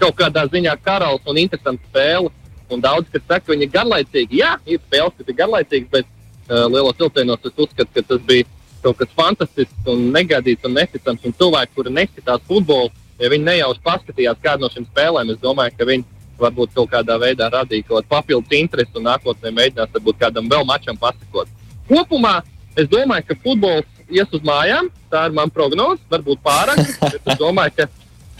[0.00, 2.30] kaut kādā ziņā karals un interesants spēle.
[2.68, 4.40] Un daudz, kas saka, ka viņi ir garlaicīgi.
[4.42, 8.44] Jā, ir spēles, kas ir garlaicīgas, bet uh, lielos vilcienos es uzskatu, ka tas bija
[8.82, 11.24] kaut kas fantastisks un negaidīts un neticams.
[11.24, 15.74] Un cilvēki, kuri neskatās futbolu, ja viņi nejauši paskatījās kādu no šīm spēlēm, es domāju,
[15.78, 16.04] ka viņi
[16.38, 20.68] varbūt kaut kādā veidā radīja kaut kādu papildus interesi un nākotnē mēģinās varbūt kādam vēl
[20.68, 21.48] mačam pasakot.
[21.88, 22.36] Kopumā
[22.76, 24.92] es domāju, ka futbols ies uz mājām.
[25.08, 26.00] Tā ir mana prognoze.
[26.12, 27.88] Varbūt pārāk, bet es domāju, ka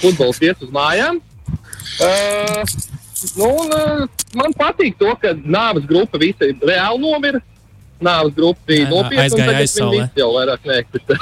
[0.03, 1.21] futbols ies uz mājām.
[1.99, 2.63] Uh,
[3.39, 7.41] nu, un, uh, man patīk to, ka nāves grupa visi reāli nomira
[8.01, 9.29] nāves grupa bija nopietna.
[9.33, 11.19] Tagad viņi visi jau vairāk neeksistē.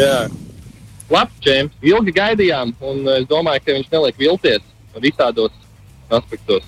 [1.14, 1.80] Labs čempions.
[1.84, 4.64] Ilgi gaidījām, un es domāju, ka viņš neliek vilties
[5.02, 5.52] visādos
[6.12, 6.64] aspektos.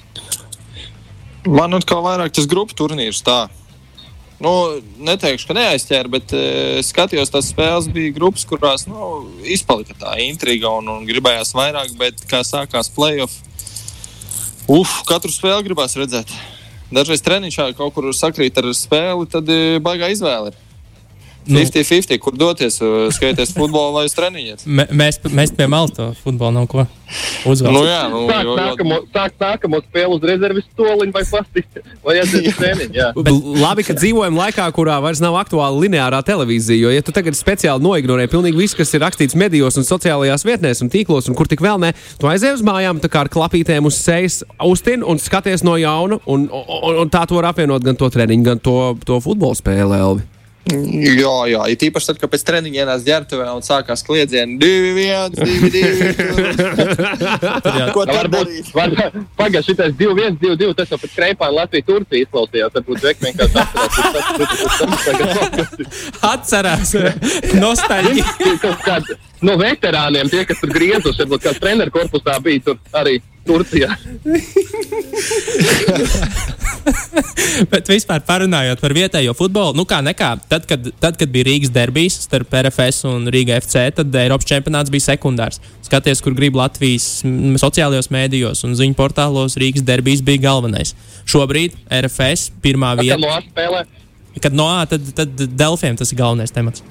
[1.47, 3.47] Man atkal vairāk tas grupu turnīrs tā.
[4.37, 4.53] Nu,
[5.01, 10.75] neteikšu, ka neaizķēra, bet uh, skatījos, tās spēles bija grupas, kurās nu, izpalika tā intriga
[10.77, 13.39] un, un gribējās vairāk, bet kā sākās playoff,
[14.69, 16.35] uf, katru spēli gribās redzēt.
[16.93, 20.53] dažreiz treniņš kaut kur sakrīt ar spēli, tad eh, baigā izvēle.
[20.53, 20.66] Ir.
[21.47, 21.61] Nu.
[21.63, 24.63] 50-50, kur doties, eh, skaties futbolu vai uz treniņiem.
[24.67, 26.83] M mēs, mēs pie malas to futbolu nav ko
[27.47, 27.71] uzvērt.
[27.71, 32.17] Nu, jā, nu, Sāk jo, nākamo, sāk nākamo spēli uz rezerves soliņa vai pastīt, vai
[32.19, 32.97] aiziet uz treniņu.
[32.99, 33.13] jā.
[33.15, 33.31] Bet...
[33.63, 36.89] Labi, ka dzīvojam laikā, kurā vairs nav aktuāla lineārā televīzija.
[36.89, 40.83] Jo, ja tu tagad speciāli noignorē pilnīgi visu, kas ir rakstīts medijos un sociālajās vietnēs
[40.83, 43.87] un tīklos, un kur tik vēl ne, tu aizej uz mājām, tā kā ar klapītēm
[43.87, 46.19] uz sejas austin un skaties no jauna.
[46.27, 49.95] Un, un, un tā tu vari apvienot gan to treniņu, gan to, to futbola spēli.
[49.97, 50.36] Elvi.
[50.67, 54.67] Jā, jā, ir tīpaši tad, kad pēc treniņa ienāca ģērbtuvē un sākās kliedzieni 2,
[54.99, 55.77] 1, 2,
[57.63, 57.93] 2.
[57.95, 58.73] Ko tad darīt?
[58.75, 58.91] var,
[59.39, 60.75] pagaidi, šitais 2-1, 2-2.
[60.81, 62.75] Tas jau pēc kreipā Latvijas Turcija izklausījās.
[62.75, 63.57] Varbūt Zek vienkārši
[66.33, 66.91] atcerās.
[68.87, 73.97] Kādi no veterāniem, tie, kas tur griezus, varbūt kāds treneru korpusā bija tur arī Turcijā.
[77.73, 81.73] Bet vispār parunājot par vietējo futbolu, nu kā nekā, tad, kad, tad, kad bija Rīgas
[81.75, 85.61] derbijas starp RFS un Rīga FC, tad Eiropas čempionāts bija sekundārs.
[85.87, 87.07] Skaties, kur grib Latvijas
[87.63, 90.91] sociālajos mēdījos un ziņu portālos, Rīgas derbijas bija galvenais.
[91.27, 91.71] Šobrīd
[92.03, 93.21] RFS pirmā vieta.
[93.23, 93.81] no spēlē?
[94.43, 96.85] Kad no A, tad, tad Delfiem tas ir galvenais temats.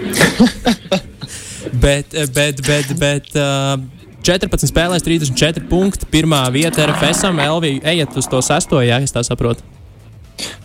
[1.84, 3.78] bet, bet, bet, bet uh,
[4.26, 6.08] 14 spēlēs, 34 punkti.
[6.12, 7.40] Pirmā vieta ir FSM.
[7.40, 9.64] Elvija, ejiet uz to sesto, ja es tā saprotu.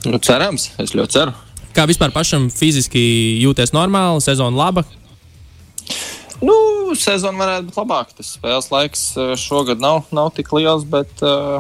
[0.06, 1.34] Nu, cerams, es ļoti ceru.
[1.76, 3.02] Kā vispār pašam fiziski
[3.44, 4.86] jūties normāli, sezona laba?
[6.44, 6.56] Nu,
[7.00, 8.16] sezona varētu būt labāka.
[8.20, 11.60] Tas spēles laiks eh, šogad nav, nav tik liels, bet uh,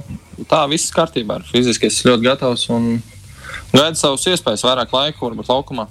[0.52, 1.42] tā viss kārtībā.
[1.50, 2.98] Fiziski es ļoti gatavs un
[3.74, 5.88] gaidu savus iespējas, vairāk laika, varbūt laukumā.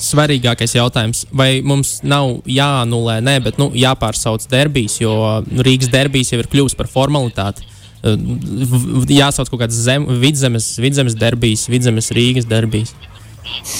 [0.00, 5.12] Svarīgākais jautājums, vai mums nav jāanulē, ne, bet nu, jāpārsauc derbijas, jo
[5.50, 7.66] nu, Rīgas derbijas jau ir kļuvusi par formalitāti.
[8.00, 12.94] V- Jāsauc kaut kādas zem, vidzemes, vidzemes derbijas, vidzemes Rīgas derbijas.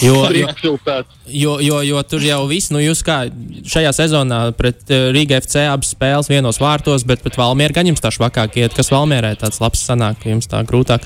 [0.03, 0.49] Jo, jo.
[1.31, 3.23] Jo, jo, jo tur jau viss, nu, jūs kā
[3.71, 8.03] šajā sezonā pret uh, Rīgas FC abas spēles vienos vārtos, bet pret Valmieru gan jums
[8.03, 11.05] tā švakāk iet, kas Valmierē tāds labs sanāk, jums tā grūtāk.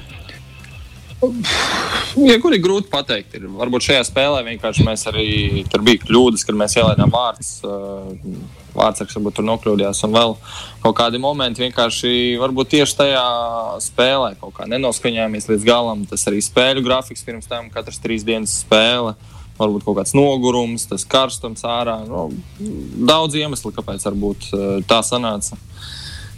[2.15, 5.29] Ja, kur ir grūti pateikt, ir, varbūt šajā spēlē vienkārši mēs arī
[5.71, 7.57] tur bija kļūdas, kad mēs ielaidām vārdus.
[8.75, 10.35] Vārdsargs varbūt tur nokļūdījās, un vēl
[10.83, 13.27] kaut kādi momenti vienkārši varbūt tieši tajā
[13.83, 16.03] spēlē kaut kā nenoskaņojāmies līdz galam.
[16.11, 19.15] Tas arī spēļu grafiks pirms tam, katras trīs dienas spēle.
[19.59, 22.01] Varbūt kaut kāds nogurums, tas karstums ārā.
[22.09, 22.27] Nu,
[23.07, 24.51] daudz iemeslu, kāpēc varbūt
[24.91, 25.59] tā sanāca.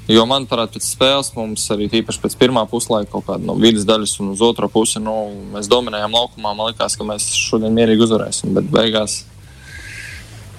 [0.07, 4.13] Jo, manuprāt, pēc spēles mums arī tīpaši pēc pirmā puslaika, kaut kāda no vidas daļas
[4.23, 5.15] un uz otro pusi, nu,
[5.55, 6.53] mēs dominējām laukumā.
[6.55, 9.25] Man liekas, ka mēs šodien mierīgi uzvarēsim, bet beigās.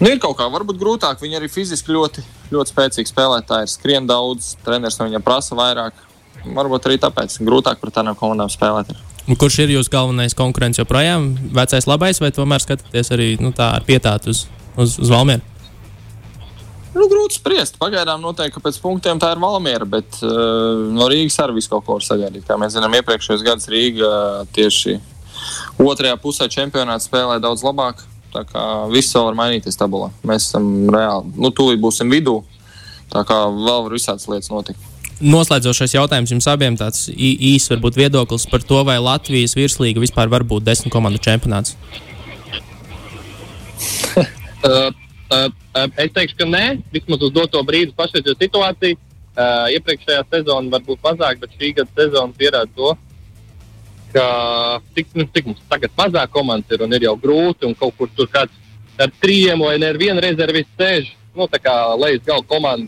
[0.01, 1.23] Nu, ir kaut kā, varbūt grūtāk.
[1.23, 3.65] Viņi arī fiziski ļoti, ļoti spēcīgi spēlētāji.
[3.65, 6.05] Ir skrien daudz, treneris no viņiem prasa vairāk.
[6.43, 8.91] Varbūt arī tāpēc grūtāk par tādām komandām spēlēt.
[8.91, 9.39] Ir.
[9.39, 11.31] Kurš ir jūsu galvenais konkurents joprojām?
[11.55, 15.56] Vecais labais, vai tomēr skatāties arī nu, tā ar pietātu uz, uz, uz Valmieru?
[16.97, 17.75] Nu, grūti spriest.
[17.77, 21.85] Pagaidām noteikti, ka pēc punktiem tā ir Valmiera, bet uh, no Rīgas arī visu kaut
[21.85, 22.45] ko var sagaidīt.
[22.47, 24.09] Kā mēs zinām, iepriekšējos gados Rīga
[24.55, 24.95] tieši
[25.83, 28.01] otrajā pusē čempionāta spēlē daudz labāk.
[28.33, 30.09] Tā kā viss vēl var mainīties tabulā.
[30.27, 32.39] Mēs esam reāli, nu, tūlīt būsim vidū.
[33.13, 34.81] Tā kā vēl var visādas lietas notikt.
[35.17, 40.29] Noslēdzošais jautājums jums abiem tāds ī- īs varbūt viedoklis par to, vai Latvijas virslīga vispār
[40.33, 41.77] var būt desmit komandu čempionāts.
[45.27, 48.99] Uh, uh, es teikšu, ka nē, vismaz uz doto brīdi pašreizējā situācija.
[49.37, 52.93] Uh, iepriekšējā sezona varbūt mazāk, bet šī gada sezona pierāda to,
[54.13, 54.23] ka
[54.95, 58.09] cik, nu, cik mums tagad mazāk komandas ir un ir jau grūti un kaut kur
[58.17, 58.55] tur kāds
[58.97, 61.11] ar trījiem vai ne ar vienu rezervistu sēž.
[61.37, 62.87] Nu, tā kā lejas galva komanda.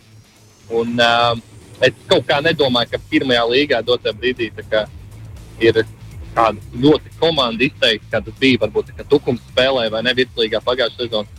[0.73, 1.35] Un, uh,
[1.85, 4.85] es kaut kā nedomāju, ka pirmajā līgā dotā brīdī kā,
[5.59, 5.83] ir
[6.33, 11.38] kāda ļoti komanda izteikti, kā tas bija varbūt Tukums spēlē vai ne virslīgā pagājušajā sezonā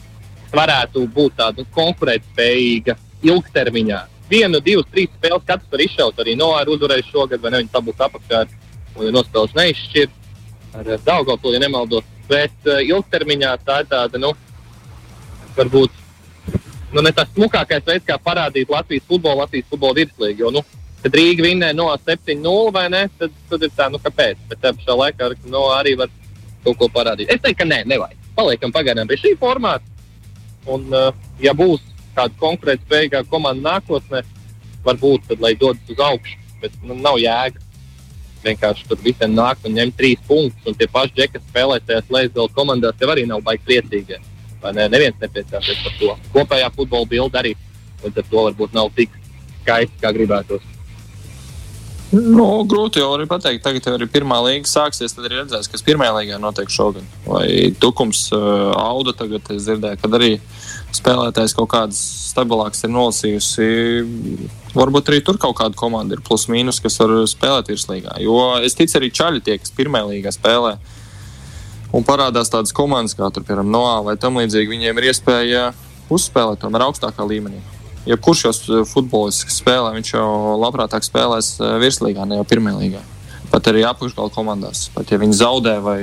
[0.54, 4.00] varētu būt tāda konkurētspējīga ilgtermiņā.
[4.30, 6.20] Vienu, divas, trīs spēles katrs var izšaut.
[6.22, 7.62] Arī Noāra uzvarēja šogad, vai ne?
[7.64, 10.18] Viņa tabūs apakšā ir nospēlējis neizšķirt
[10.78, 12.06] ar Daugavpili, ja nemaldos.
[12.30, 14.30] Bet uh, ilgtermiņā tā ir tāda, nu,
[15.56, 15.96] varbūt
[16.92, 20.44] nu, ne tas smukākais veids, kā parādīt Latvijas futbolu, Latvijas futbola virslīgu.
[20.44, 20.62] Jo, nu,
[21.02, 24.46] kad Rīga vinnē no 7-0 vai ne, tad, tad ir tā, nu, kāpēc.
[24.50, 26.12] Bet tā pašā laikā no arī var
[26.64, 27.30] kaut ko parādīt.
[27.32, 28.18] Es teiktu, ka nē, nevajag.
[28.36, 29.89] Paliekam pagaidām pie šī formāta.
[30.68, 31.81] Un, uh, ja būs
[32.16, 34.23] kāda konkrēta spējīga komanda nākotnē,
[34.85, 36.38] varbūt tad, lai dodas uz augšu.
[36.61, 37.62] Bet nu, nav jēga.
[38.40, 40.64] Vienkārši tur visiem nāk un ņem trīs punktus.
[40.68, 44.20] Un tie paši džeki, kas spēlē tajās lejas komandās, jau arī nav baigi priecīgi.
[44.61, 44.88] Vai ne?
[44.92, 46.16] Neviens nepriecāsies par to.
[46.35, 47.55] Kopējā futbola bilde arī
[48.05, 49.16] līdz ar to varbūt nav tik
[49.62, 50.69] skaista, kā gribētos.
[52.11, 53.62] Nu, grūti jau arī pateikt.
[53.62, 55.14] Tagad jau arī pirmā līga sāksies.
[55.14, 57.07] Tad arī redzēs, kas pirmajā līgā notiek šogad.
[57.23, 60.33] Vai Tukums, uh, Auda tagad es dzirdēju, kad arī
[60.96, 62.01] spēlētājs kaut kādas
[62.33, 63.70] stabilākas ir nolasījusi.
[64.75, 68.18] Varbūt arī tur kaut kāda komanda ir plus mīnus, kas var spēlēt virslīgā.
[68.27, 70.77] Jo es ticu arī čaļi tie, kas pirmajā līgā spēlē.
[71.94, 75.68] Un parādās tādas komandas, kā tur, piemēram, Noā vai tam līdzīgi, viņiem ir iespēja
[76.11, 77.62] uzspēlēt tomēr augstākā līmenī
[78.11, 80.27] jebkurš ja jau futbolists, kas spēlē, viņš jau
[80.61, 83.03] labprātāk spēlēs eh, virslīgā, ne jau pirmajā līgā.
[83.51, 84.85] Pat arī apakšgala komandās.
[84.94, 86.01] Pat ja viņi zaudē vai,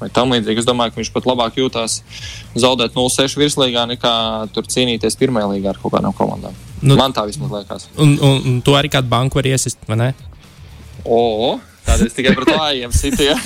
[0.00, 1.98] vai tam līdzīgi, es domāju, ka viņš pat labāk jūtās
[2.56, 4.14] zaudēt 0-6 virslīgā nekā
[4.56, 6.56] tur cīnīties pirmajā līgā ar kaut kādām komandām.
[6.80, 7.88] Nu, Man tā vismaz liekas.
[8.00, 10.10] Un, un, un to arī kādu banku var iesist, vai ne?
[11.04, 13.36] O, tāda es tikai par klājiem sitie.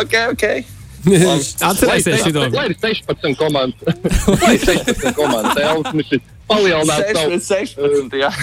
[0.00, 0.75] ok, ok.
[1.70, 2.46] Atcerieties, to.
[2.52, 4.00] Lai ir 16 komandas.
[4.42, 5.60] Lai ir 16 komandas.
[5.70, 7.38] Elvis ir palielināts savu.
[7.50, 8.32] 16, jā.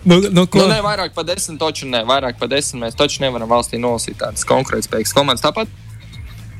[0.00, 0.62] Nu, nu, ko?
[0.62, 2.00] Nu, ne vairāk par desmit, taču ne.
[2.08, 5.44] Vairāk par desmit mēs taču nevaram valstī nolasīt tādas konkurētspējīgas komandas.
[5.44, 5.68] Tāpat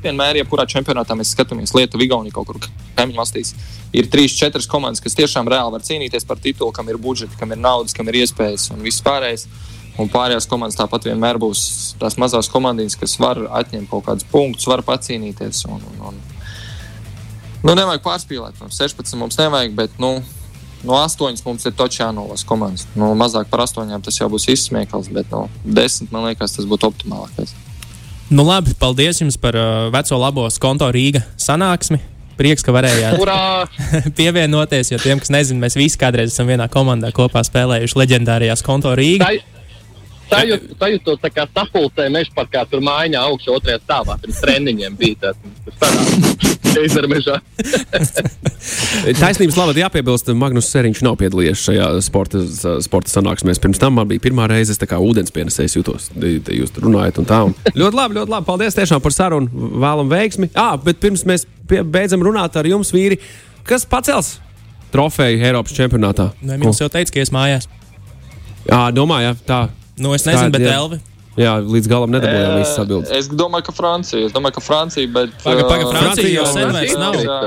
[0.03, 2.59] vienmēr, ja kurā čempionātā mēs skatāmies Lietuvu, Igauniju kaut kur
[2.97, 3.53] kaimiņu valstīs,
[3.97, 7.53] ir trīs, četras komandas, kas tiešām reāli var cīnīties par titulu, kam ir budžeti, kam
[7.53, 9.47] ir naudas, kam ir iespējas un viss pārējais.
[10.01, 14.67] Un pārējās komandas tāpat vienmēr būs tās mazās komandas, kas var atņemt kaut kādus punktus,
[14.69, 15.65] var pacīnīties.
[15.69, 16.21] Un, un, un,
[17.61, 18.57] nu, nevajag pārspīlēt.
[18.61, 20.15] No 16 mums nevajag, bet nu,
[20.87, 22.87] no 8 mums ir točā jānolasa komandas.
[22.95, 26.89] Nu, mazāk par 8 tas jau būs izsmiekls, bet no 10 man liekas, tas būtu
[26.89, 27.53] optimālākais.
[28.31, 31.99] Nu, labi, paldies jums par uh, veco labo konto Rīga sanāksmi.
[32.39, 33.19] Prieks, ka varējāt
[34.17, 38.95] pievienoties, jo tiem, kas nezina, mēs visi kādreiz esam vienā komandā kopā spēlējuši leģendārajās konto
[38.97, 39.27] Rīgā.
[40.31, 44.15] Tā, sajūt, sajūtos tā kā sapulcē meža parkā, tur mājā augšā otrajā stāvā.
[44.21, 45.35] Pirms treniņiem bija tas
[47.11, 47.39] mežā.
[49.21, 52.43] Taisnības labā jāpiebilst, Magnus Seriņš nav piedalījies šajā sporta,
[52.85, 53.59] sporta sanāksmēs.
[53.59, 56.07] Pirms tam man bija pirmā reize, kā ūdenspienesējs jutos.
[56.15, 57.41] Jūs runājat un tā.
[57.49, 58.47] Un ļoti labi, ļoti labi.
[58.47, 59.67] Paldies tiešām par sarunu.
[59.83, 60.51] Vēlam veiksmi.
[60.55, 63.19] Ah, bet pirms mēs pie, beidzam runāt ar jums, vīri,
[63.67, 64.37] kas pacels
[64.95, 66.31] trofeju Eiropas čempionātā?
[66.39, 67.69] Nē, viņš jau teica, ka ies mājās.
[68.67, 69.65] Jā, domāju, tā.
[70.01, 71.01] Nu, es nezinu, bet Elvi.
[71.39, 73.11] Jā, līdz galam nedabūjām visas atbildes.
[73.15, 74.25] Es domāju, ka Francija.
[74.27, 75.35] Es domāju, ka Francija, bet.
[75.45, 77.19] Paga, paga, Francija jau sen vairs nav.
[77.23, 77.37] Jā.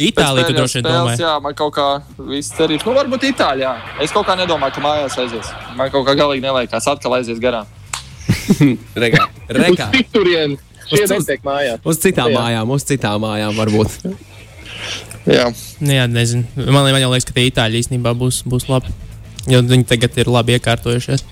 [0.00, 1.16] Itālija tu droši vien domā.
[1.18, 1.88] Jā, man kaut kā
[2.30, 2.86] viss cerības.
[2.86, 3.74] Nu, varbūt Itālijā.
[4.04, 5.50] Es kaut kā nedomāju, ka mājās aizies.
[5.76, 7.68] Man kaut kā galīgi neliekas, atkal aizies garām.
[9.02, 9.26] Rega.
[9.50, 9.90] Rega.
[10.90, 11.28] Uz, uz,
[11.86, 13.98] uz citām mājām, uz citām mājām varbūt.
[15.36, 15.50] jā.
[15.86, 16.46] jā, nezinu.
[16.56, 18.94] Man, man jau liekas, ka tie itāļi īstenībā būs, būs labi.
[19.50, 21.22] Jo viņi tagad ir labi iekārtojušies.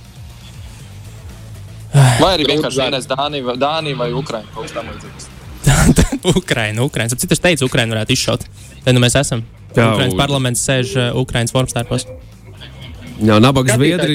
[2.18, 5.28] Vai arī vienkārši vienais Dānija, Dānija vai Ukraina kaut kas tamlīdzīgs.
[6.38, 7.12] Ukraina, Ukraina.
[7.14, 8.46] Ap citu es teicu, Ukraina varētu izšaut.
[8.84, 9.44] Tad nu mēs esam.
[9.76, 12.08] Jā, Ukrainas parlaments sēž uh, Ukrainas formstarpos.
[13.18, 14.14] Jā, nabaga zviedri.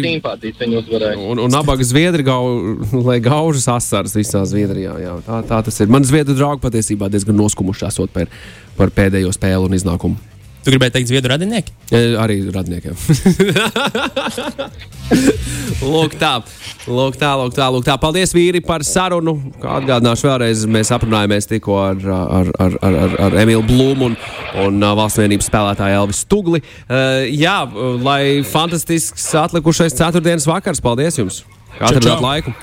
[1.19, 2.43] Un, un nabaga zviedri, gau,
[3.07, 4.95] lai gaužas asaras visā Zviedrijā.
[5.03, 5.91] Jā, tā, tā tas ir.
[5.91, 8.31] Man zviedru draugi patiesībā diezgan noskumuši esot par,
[8.79, 10.32] par pēdējo spēli un iznākumu.
[10.63, 11.73] Tu gribēji teikt, zviedru radinieki?
[11.91, 12.93] E, arī radinieki.
[15.83, 16.39] lūk, tā,
[16.87, 17.97] lūk, tā, lūk, tā, lūk, tā.
[17.99, 19.35] Paldies, vīri, par sarunu.
[19.59, 24.17] Kā atgādināšu vēlreiz, mēs aprunājāmies tikko ar, ar, ar, ar, ar, ar Emīlu Blūmu un,
[24.63, 26.63] un valsts vienības spēlētāju Elvis Stugli.
[26.87, 27.59] Uh, jā,
[28.05, 30.79] lai fantastisks atlikušais ceturtdienas vakars.
[30.83, 31.43] Paldies jums!
[31.75, 32.55] Kā atradāt laiku?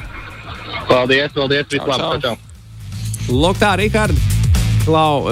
[0.89, 2.49] Paldies, paldies, vislabāk!
[3.29, 4.17] Lūk, tā, Rikārd!
[4.87, 5.29] Klau,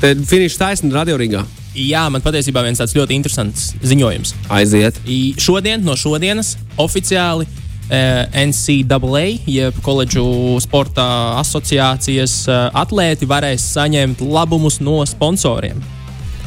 [0.00, 1.42] te finiša taisnība Radio Rīgā.
[1.72, 4.34] Jā, man patiesībā viens tāds ļoti interesants ziņojums.
[4.52, 4.98] Aiziet.
[5.08, 7.48] I šodien, no šodienas, oficiāli
[7.88, 10.26] eh, NCAA, jeb koledžu
[10.64, 11.06] sporta
[11.40, 15.80] asociācijas eh, atlēti varēs saņemt labumus no sponsoriem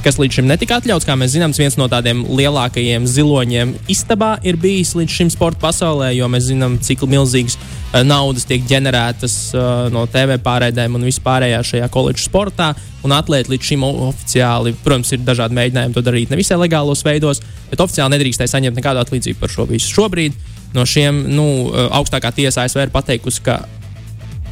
[0.06, 1.06] kas līdz šim netika atļauts.
[1.08, 6.12] Kā mēs zinām, viens no tādiem lielākajiem ziloņiem istabā ir bijis līdz šim sporta pasaulē,
[6.14, 9.64] jo mēs zinām, cik milzīgas uh, naudas tiek ģenerētas uh,
[9.94, 12.74] no TV pārraidēm un vispārējā šajā koledžu sportā.
[13.06, 17.42] Un atlēti līdz šim oficiāli, protams, ir dažādi mēģinājumi to darīt nevisai legālos veidos,
[17.72, 19.92] bet oficiāli nedrīkstēja saņemt nekādu atlīdzību par šo visu.
[19.94, 20.38] Šobrīd
[20.78, 23.64] no šiem nu, uh, augstākā tiesa ASV ir pateikusi, ka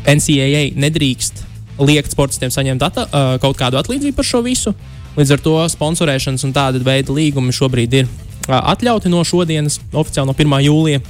[0.09, 1.45] NCAA nedrīkst
[1.81, 4.73] liekt sportistiem saņemt ata, uh, kaut kādu atlīdzību par šo visu.
[5.13, 8.07] Līdz ar to sponsorēšanas un tāda veida līgumi šobrīd ir
[8.49, 10.55] atļauti no šodienas, oficiāli no 1.
[10.65, 11.03] jūlija.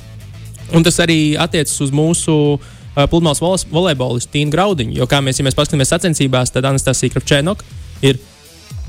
[0.75, 2.35] Un tas arī attiecas uz mūsu
[2.93, 3.39] pludmales
[3.71, 4.97] volejbolistu Tīnu Graudiņu.
[4.99, 7.65] Jo, kā mēs, ja mēs paskatāmies sacensībās, tad Anastasija Kravčēnoka
[8.05, 8.19] ir.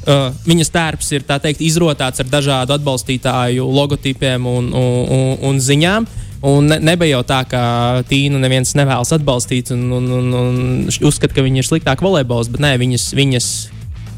[0.05, 6.05] Uh, viņas tērps ir teikt, izrotāts ar dažādu atbalstītāju logotipiem un, un, un, un ziņām.
[6.45, 7.63] Un ne, nebija jau tā, ka
[8.11, 10.59] Tīnu neviens nevēlas atbalstīt un, un, un, un
[10.93, 13.49] uzskata, ka viņa ir sliktāka volejbols, bet nē, viņas, viņas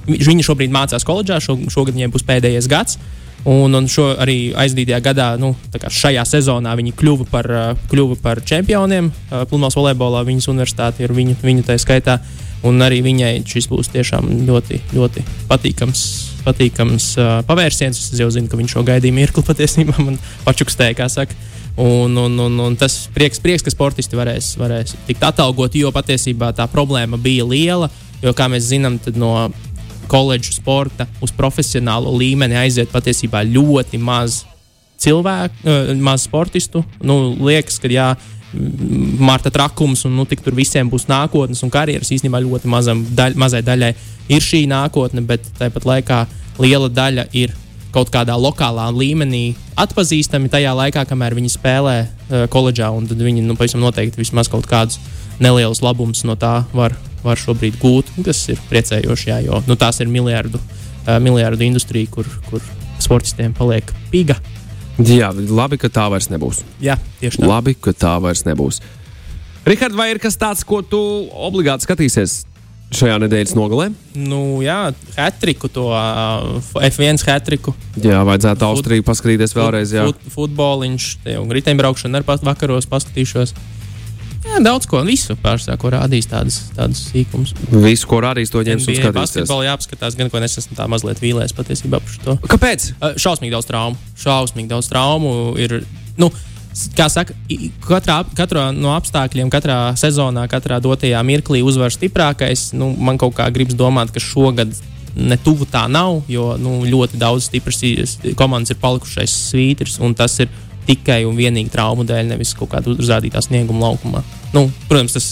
[0.06, 2.98] Viņa šobrīd mācās koledžā, šo, šogad viņai būs pēdējais gads.
[3.46, 7.46] Un, un šo arī aizdītajā gadā, nu, šajā sezonā viņi kļuva par,
[7.92, 9.12] kļuva par čempioniem.
[9.50, 12.18] Plūmās volejbolā viņas universitāte ir viņu, viņu tā skaitā.
[12.66, 16.00] Un arī viņai šis būs tiešām ļoti, ļoti patīkams,
[16.46, 18.00] patīkams uh, pavērsiens.
[18.00, 21.36] Es jau zinu, ka viņš šo gaidīja mirkli patiesībā man pačukstēja, kā saka.
[21.76, 26.54] Un, un, un, un tas prieks, prieks, ka sportisti varēs, varēs tikt atalgoti, jo patiesībā
[26.56, 27.90] tā problēma bija liela.
[28.24, 29.50] Jo, kā mēs zinām, no
[30.10, 34.44] koledžu sporta uz profesionālo līmeni aiziet patiesībā ļoti maz
[35.02, 36.84] cilvēku, maz sportistu.
[37.04, 38.14] Nu, liekas, ka jā,
[39.18, 42.12] Marta trakums un nu, tur visiem būs nākotnes un karjeras.
[42.14, 43.90] Īstenībā ļoti mazam, daļ, mazai daļai
[44.32, 46.20] ir šī nākotne, bet tāpat laikā
[46.62, 47.52] liela daļa ir
[47.92, 52.90] kaut kādā lokālā līmenī atpazīstami tajā laikā, kamēr viņi spēlē uh, koledžā.
[53.10, 55.00] Tad viņi nu, pavisam noteikti vismaz kaut kādus
[55.42, 56.96] nelielus labumus no tā var
[57.26, 62.10] var šobrīd gūt, kas ir priecējoši, jā, jo nu, tās ir miljardu, uh, miljardu industrija,
[62.12, 62.64] kur, kur
[63.02, 64.38] sportistiem paliek piga.
[64.96, 66.62] Jā, labi, ka tā vairs nebūs.
[66.80, 67.48] Jā, tieši tā.
[67.50, 68.80] Labi, ka tā vairs nebūs.
[69.66, 70.98] Rihard, vai ir kas tāds, ko tu
[71.34, 72.44] obligāti skatīsies
[72.94, 73.88] šajā nedēļas nogalē?
[74.14, 77.74] Nu, jā, hatriku, to uh, F1 hatriku.
[77.98, 79.94] Jā, vajadzētu Fut, Austriju paskatīties vēlreiz.
[79.96, 81.08] Jā, fut, futboliņš,
[81.58, 83.56] riteņbraukšana arī vakaros paskatīšos.
[84.56, 87.50] Jā, daudz ko, visu pārstāvju, ko rādīs tādas, tādas sīkumus.
[87.68, 89.16] Visu, ko rādīs, to ņems un skatīsies.
[89.18, 92.36] Basketbolā jāapskatās, gan ko es esmu tā mazliet vīlējies patiesībā par šo.
[92.54, 92.86] Kāpēc?
[93.20, 94.00] Šausmīgi daudz traumu.
[94.22, 95.82] Šausmīgi daudz traumu ir.
[96.16, 96.32] Nu,
[96.92, 97.32] Kā saka,
[97.86, 102.66] katrā, katrā no apstākļiem, katrā sezonā, katrā dotajā mirklī uzvar stiprākais.
[102.76, 104.74] Nu, man kaut kā gribas domāt, ka šogad
[105.16, 107.80] ne tuvu tā nav, jo nu, ļoti daudz stipras
[108.36, 110.52] komandas ir palikušais svītrs, un tas ir
[110.86, 114.22] tikai un vienīgi traumu dēļ, nevis kaut kāda uzrādītā snieguma laukumā.
[114.54, 115.28] Nu, protams, tas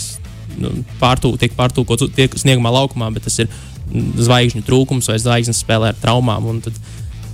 [0.59, 2.11] nu, pārtū, tiek pārtūkots
[2.43, 3.51] sniegumā laukumā, bet tas ir
[3.95, 6.63] zvaigžņu trūkums vai zvaigznes spēlē ar traumām.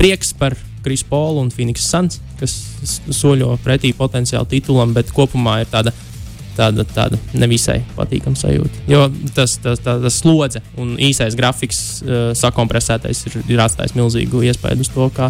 [0.01, 2.55] Prieks par Krisu Polu un Phoenix Suns, kas
[3.13, 5.93] soļo pretī potenciāli titulam, bet kopumā ir tāda,
[6.57, 8.87] tāda, tāda nevisai patīkama sajūta.
[8.91, 9.05] Jo
[9.37, 14.87] tas, tas, tas, tas slodze un īsais grafiks, uh, sakompresētais, ir, ir atstājis milzīgu iespaidu
[14.87, 15.29] uz to, kā,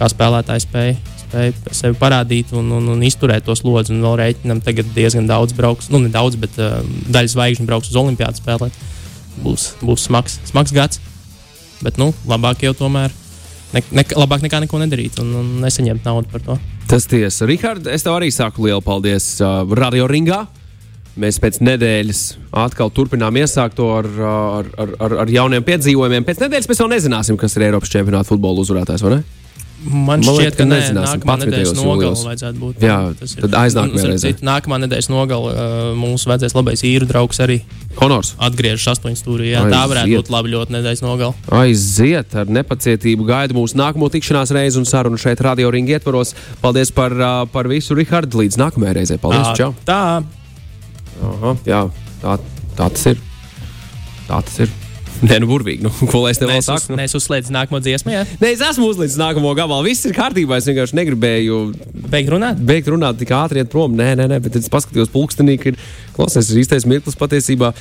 [0.00, 0.96] kā spēlētāji spēja
[1.26, 3.94] spēja sevi parādīt un, un, un izturēt to slodzi.
[3.94, 6.80] Un vēl rēķinam, tagad diezgan daudz brauks, nu ne daudz, bet uh,
[7.12, 8.80] daļa zvaigžņu brauks uz Olimpiādu spēlēt.
[9.44, 11.02] Būs, būs smags, smags gads.
[11.84, 13.12] Bet nu, labāk jau tomēr.
[13.74, 16.58] Ne, ne, labāk nekā neko nedarīt un, un nesaņemt naudu par to.
[16.88, 17.48] Tas tiesa.
[17.50, 20.46] Rihards, es tev arī saku lielu paldies uh, Radio Ringā.
[21.16, 22.20] Mēs pēc nedēļas
[22.60, 24.66] atkal turpinām iesākt to ar, ar,
[25.00, 26.26] ar, ar jauniem piedzīvojumiem.
[26.28, 29.04] Pēc nedēļas mēs vēl nezināsim, kas ir Eiropas čempionāta futbola uzvarētājs?
[29.86, 31.20] Man, Man šķiet, ka, nezināsim.
[31.22, 32.82] Nākamā nedēļas nogala vajadzētu būt.
[32.82, 32.96] Jā,
[33.38, 34.32] tad aiznākamajā reizē.
[34.46, 37.60] Nākamā nedēļas nogala uh, mums vajadzēs labais īru draugs arī.
[38.00, 38.34] Honors.
[38.42, 39.50] Atgriežas astoņu stūrī.
[39.52, 39.76] Jā, Aiziet.
[39.76, 41.36] tā varētu būt labi ļoti nedēļas nogala.
[41.62, 46.34] Aiziet ar nepacietību gaidu mūsu nākamo tikšanās reizi un sarunu šeit radio ringi ietvaros.
[46.64, 48.34] Paldies par, uh, par visu, Rihard.
[48.36, 49.20] Līdz nākamajai reizei.
[49.22, 49.52] Paldies!
[49.52, 49.54] Tā.
[49.62, 49.70] Čau.
[49.86, 50.00] tā.
[51.30, 51.86] Aha, jā,
[52.24, 52.40] tā,
[52.76, 53.22] tā tas ir.
[54.26, 54.74] Tā tas ir.
[55.24, 55.80] Nē, nu, burvīgi.
[55.84, 56.92] Nu, ko lai es tev saku?
[56.92, 56.98] Nu?
[57.00, 58.12] Nē, es uzslēdzu nākamo dziesmu.
[58.12, 58.24] Jā?
[58.42, 59.88] Nē, es esmu uzlīdz nākamo gabalu.
[59.88, 60.58] Viss ir kārtībā.
[60.60, 61.60] Es vienkārši negribēju
[62.12, 62.60] beigt runāt.
[62.68, 63.96] Beigt runāt tik ātri iet prom.
[63.96, 65.80] Nē, nē, nē bet es paskatījos pulkstenī, ka ir
[66.16, 67.72] klausies, ir īstais mirklis patiesībā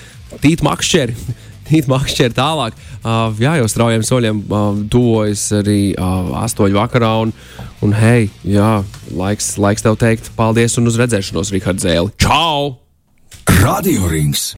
[0.43, 1.17] tīt makšķeri.
[1.65, 2.75] Tīt makšķeri tālāk.
[2.99, 7.09] Uh, jā, jau straujiem soļiem uh, tuvojas arī uh, astoņu vakarā.
[7.25, 7.33] Un,
[7.81, 12.13] un hei, jā, laiks, laiks tev teikt paldies un uz redzēšanos, Rihards Zēli.
[12.21, 12.75] Čau!
[13.63, 14.51] Radio Rings!